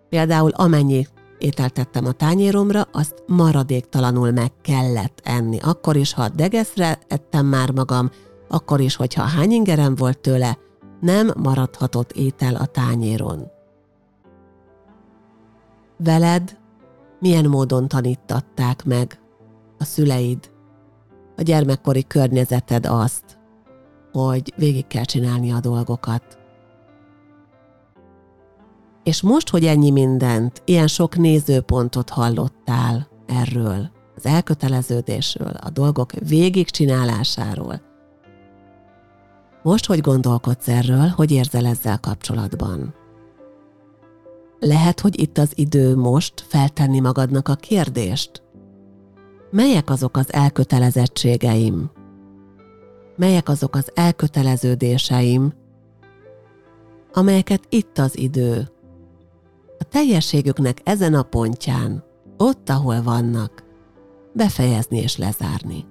Például 0.10 0.50
amennyi 0.50 1.08
ételt 1.38 1.74
tettem 1.74 2.06
a 2.06 2.12
tányéromra, 2.12 2.82
azt 2.92 3.24
maradéktalanul 3.28 4.32
meg 4.32 4.52
kellett 4.62 5.20
enni. 5.24 5.60
Akkor 5.60 5.96
is, 5.96 6.14
ha 6.14 6.30
degeszre 6.30 7.00
ettem 7.08 7.46
már 7.46 7.72
magam, 7.72 8.10
akkor 8.48 8.80
is, 8.80 8.96
hogyha 8.96 9.24
hány 9.24 9.52
ingerem 9.52 9.96
volt 9.96 10.20
tőle, 10.20 10.58
nem 11.02 11.32
maradhatott 11.38 12.12
étel 12.12 12.56
a 12.56 12.66
tányéron. 12.66 13.52
Veled 15.98 16.58
milyen 17.20 17.46
módon 17.46 17.88
tanítatták 17.88 18.86
meg 18.86 19.20
a 19.78 19.84
szüleid, 19.84 20.52
a 21.38 21.42
gyermekkori 21.42 22.08
környezeted 22.08 22.86
azt, 22.86 23.33
hogy 24.14 24.54
végig 24.56 24.88
kell 24.88 25.04
csinálni 25.04 25.52
a 25.52 25.60
dolgokat. 25.60 26.38
És 29.04 29.22
most, 29.22 29.50
hogy 29.50 29.66
ennyi 29.66 29.92
mindent, 29.92 30.62
ilyen 30.66 30.88
sok 30.88 31.18
nézőpontot 31.18 32.10
hallottál 32.10 33.08
erről, 33.26 33.92
az 34.16 34.26
elköteleződésről, 34.26 35.54
a 35.62 35.70
dolgok 35.70 36.12
végigcsinálásáról, 36.12 37.82
most, 39.64 39.86
hogy 39.86 40.00
gondolkodsz 40.02 40.68
erről, 40.68 41.08
hogy 41.08 41.32
érzel 41.32 41.66
ezzel 41.66 42.00
kapcsolatban? 42.00 42.94
Lehet, 44.60 45.00
hogy 45.00 45.20
itt 45.20 45.38
az 45.38 45.52
idő 45.56 45.96
most 45.96 46.46
feltenni 46.48 47.00
magadnak 47.00 47.48
a 47.48 47.56
kérdést. 47.56 48.44
Melyek 49.52 49.90
azok 49.90 50.18
az 50.18 50.34
elkötelezettségeim? 50.34 51.92
Melyek 53.16 53.50
azok 53.50 53.76
az 53.76 53.92
elköteleződéseim, 53.94 55.54
amelyeket 57.14 57.66
itt 57.70 57.98
az 57.98 58.18
idő, 58.18 58.68
a 59.80 59.84
teljességüknek 59.84 60.82
ezen 60.84 61.14
a 61.14 61.24
pontján, 61.24 62.04
ott, 62.38 62.70
ahol 62.70 63.02
vannak, 63.02 63.64
befejezni 64.34 64.98
és 64.98 65.18
lezárni. 65.18 65.86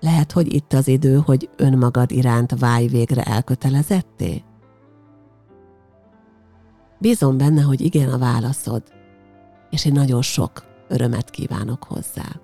Lehet, 0.00 0.32
hogy 0.32 0.54
itt 0.54 0.72
az 0.72 0.88
idő, 0.88 1.16
hogy 1.16 1.50
önmagad 1.56 2.10
iránt 2.10 2.58
válj 2.58 2.86
végre 2.86 3.22
elkötelezetté? 3.22 4.44
Bízom 6.98 7.36
benne, 7.36 7.62
hogy 7.62 7.80
igen 7.80 8.08
a 8.08 8.18
válaszod, 8.18 8.82
és 9.70 9.84
én 9.84 9.92
nagyon 9.92 10.22
sok 10.22 10.64
örömet 10.88 11.30
kívánok 11.30 11.84
hozzá. 11.84 12.40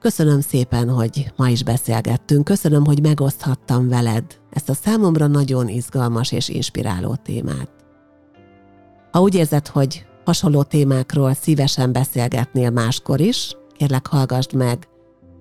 Köszönöm 0.00 0.40
szépen, 0.40 0.88
hogy 0.88 1.32
ma 1.36 1.48
is 1.48 1.62
beszélgettünk, 1.62 2.44
köszönöm, 2.44 2.84
hogy 2.84 3.02
megoszthattam 3.02 3.88
veled 3.88 4.24
ezt 4.50 4.68
a 4.68 4.74
számomra 4.74 5.26
nagyon 5.26 5.68
izgalmas 5.68 6.32
és 6.32 6.48
inspiráló 6.48 7.14
témát. 7.14 7.70
Ha 9.10 9.20
úgy 9.20 9.34
érzed, 9.34 9.66
hogy 9.66 10.06
hasonló 10.24 10.62
témákról 10.62 11.34
szívesen 11.34 11.92
beszélgetnél 11.92 12.70
máskor 12.70 13.20
is, 13.20 13.56
kérlek 13.76 14.06
hallgassd 14.06 14.54
meg 14.54 14.88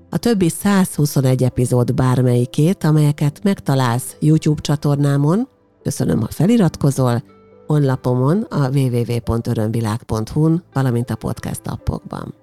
a 0.10 0.18
többi 0.18 0.50
121 0.50 1.44
epizód 1.44 1.94
bármelyikét, 1.94 2.84
amelyeket 2.84 3.44
megtalálsz 3.44 4.16
YouTube 4.20 4.62
csatornámon, 4.62 5.48
köszönöm, 5.84 6.20
ha 6.20 6.28
feliratkozol, 6.30 7.24
honlapomon 7.68 8.42
a 8.42 8.70
www.örömvilág.hu-n, 8.70 10.64
valamint 10.74 11.10
a 11.10 11.16
podcast 11.16 11.68
appokban. 11.68 12.34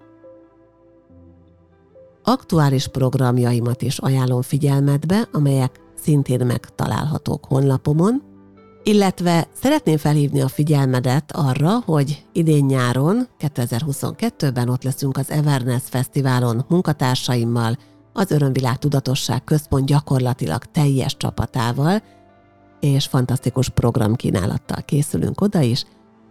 Aktuális 2.27 2.89
programjaimat 2.89 3.83
is 3.83 3.99
ajánlom 3.99 4.43
figyelmetbe, 4.43 5.29
amelyek 5.33 5.81
szintén 6.03 6.47
megtalálhatók 6.47 7.45
honlapomon, 7.45 8.23
illetve 8.83 9.49
szeretném 9.63 9.97
felhívni 9.97 10.41
a 10.41 10.49
figyelmedet 10.49 11.33
arra, 11.33 11.81
hogy 11.85 12.25
idén 12.33 12.65
nyáron, 12.65 13.29
2022-ben 13.41 14.69
ott 14.69 14.83
leszünk 14.83 15.17
az 15.17 15.31
Everness 15.31 15.83
Fesztiválon 15.85 16.65
munkatársaimmal, 16.69 17.77
az 18.13 18.31
Örömvilág 18.31 18.79
Tudatosság 18.79 19.45
Központ 19.45 19.87
gyakorlatilag 19.87 20.65
teljes 20.65 21.17
csapatával, 21.17 22.03
és 22.81 23.07
fantasztikus 23.07 23.69
programkínálattal 23.69 24.83
készülünk 24.85 25.41
oda 25.41 25.61
is, 25.61 25.85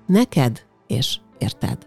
neked 0.07 0.61
és 0.87 1.19
érted. 1.37 1.77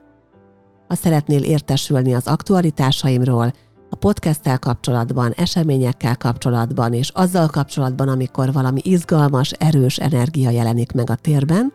Ha 0.88 0.94
szeretnél 0.94 1.42
értesülni 1.42 2.14
az 2.14 2.26
aktualitásaimról, 2.26 3.52
a 3.96 3.98
podcasttel 3.98 4.58
kapcsolatban, 4.58 5.32
eseményekkel 5.32 6.16
kapcsolatban, 6.16 6.92
és 6.92 7.08
azzal 7.08 7.46
kapcsolatban, 7.46 8.08
amikor 8.08 8.52
valami 8.52 8.80
izgalmas, 8.84 9.50
erős 9.50 9.96
energia 9.96 10.50
jelenik 10.50 10.92
meg 10.92 11.10
a 11.10 11.14
térben, 11.14 11.72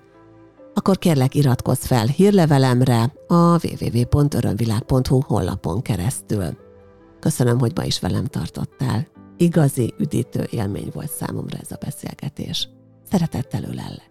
akkor 0.74 0.98
kérlek 0.98 1.36
iratkozz 1.36 1.86
fel 1.86 2.06
hírlevelemre 2.06 3.14
a 3.28 3.68
www.örömvilág.hu 3.68 5.20
honlapon 5.28 5.82
keresztül. 5.82 6.58
Köszönöm, 7.20 7.60
hogy 7.60 7.72
ma 7.76 7.84
is 7.84 8.00
velem 8.00 8.26
tartottál. 8.26 9.08
Igazi, 9.38 9.94
üdítő 9.98 10.48
élmény 10.50 10.90
volt 10.94 11.12
számomra 11.12 11.58
ez 11.58 11.72
a 11.72 11.78
beszélgetés. 11.86 12.70
Szeretettel 13.12 13.64
ölellek. 13.64 14.11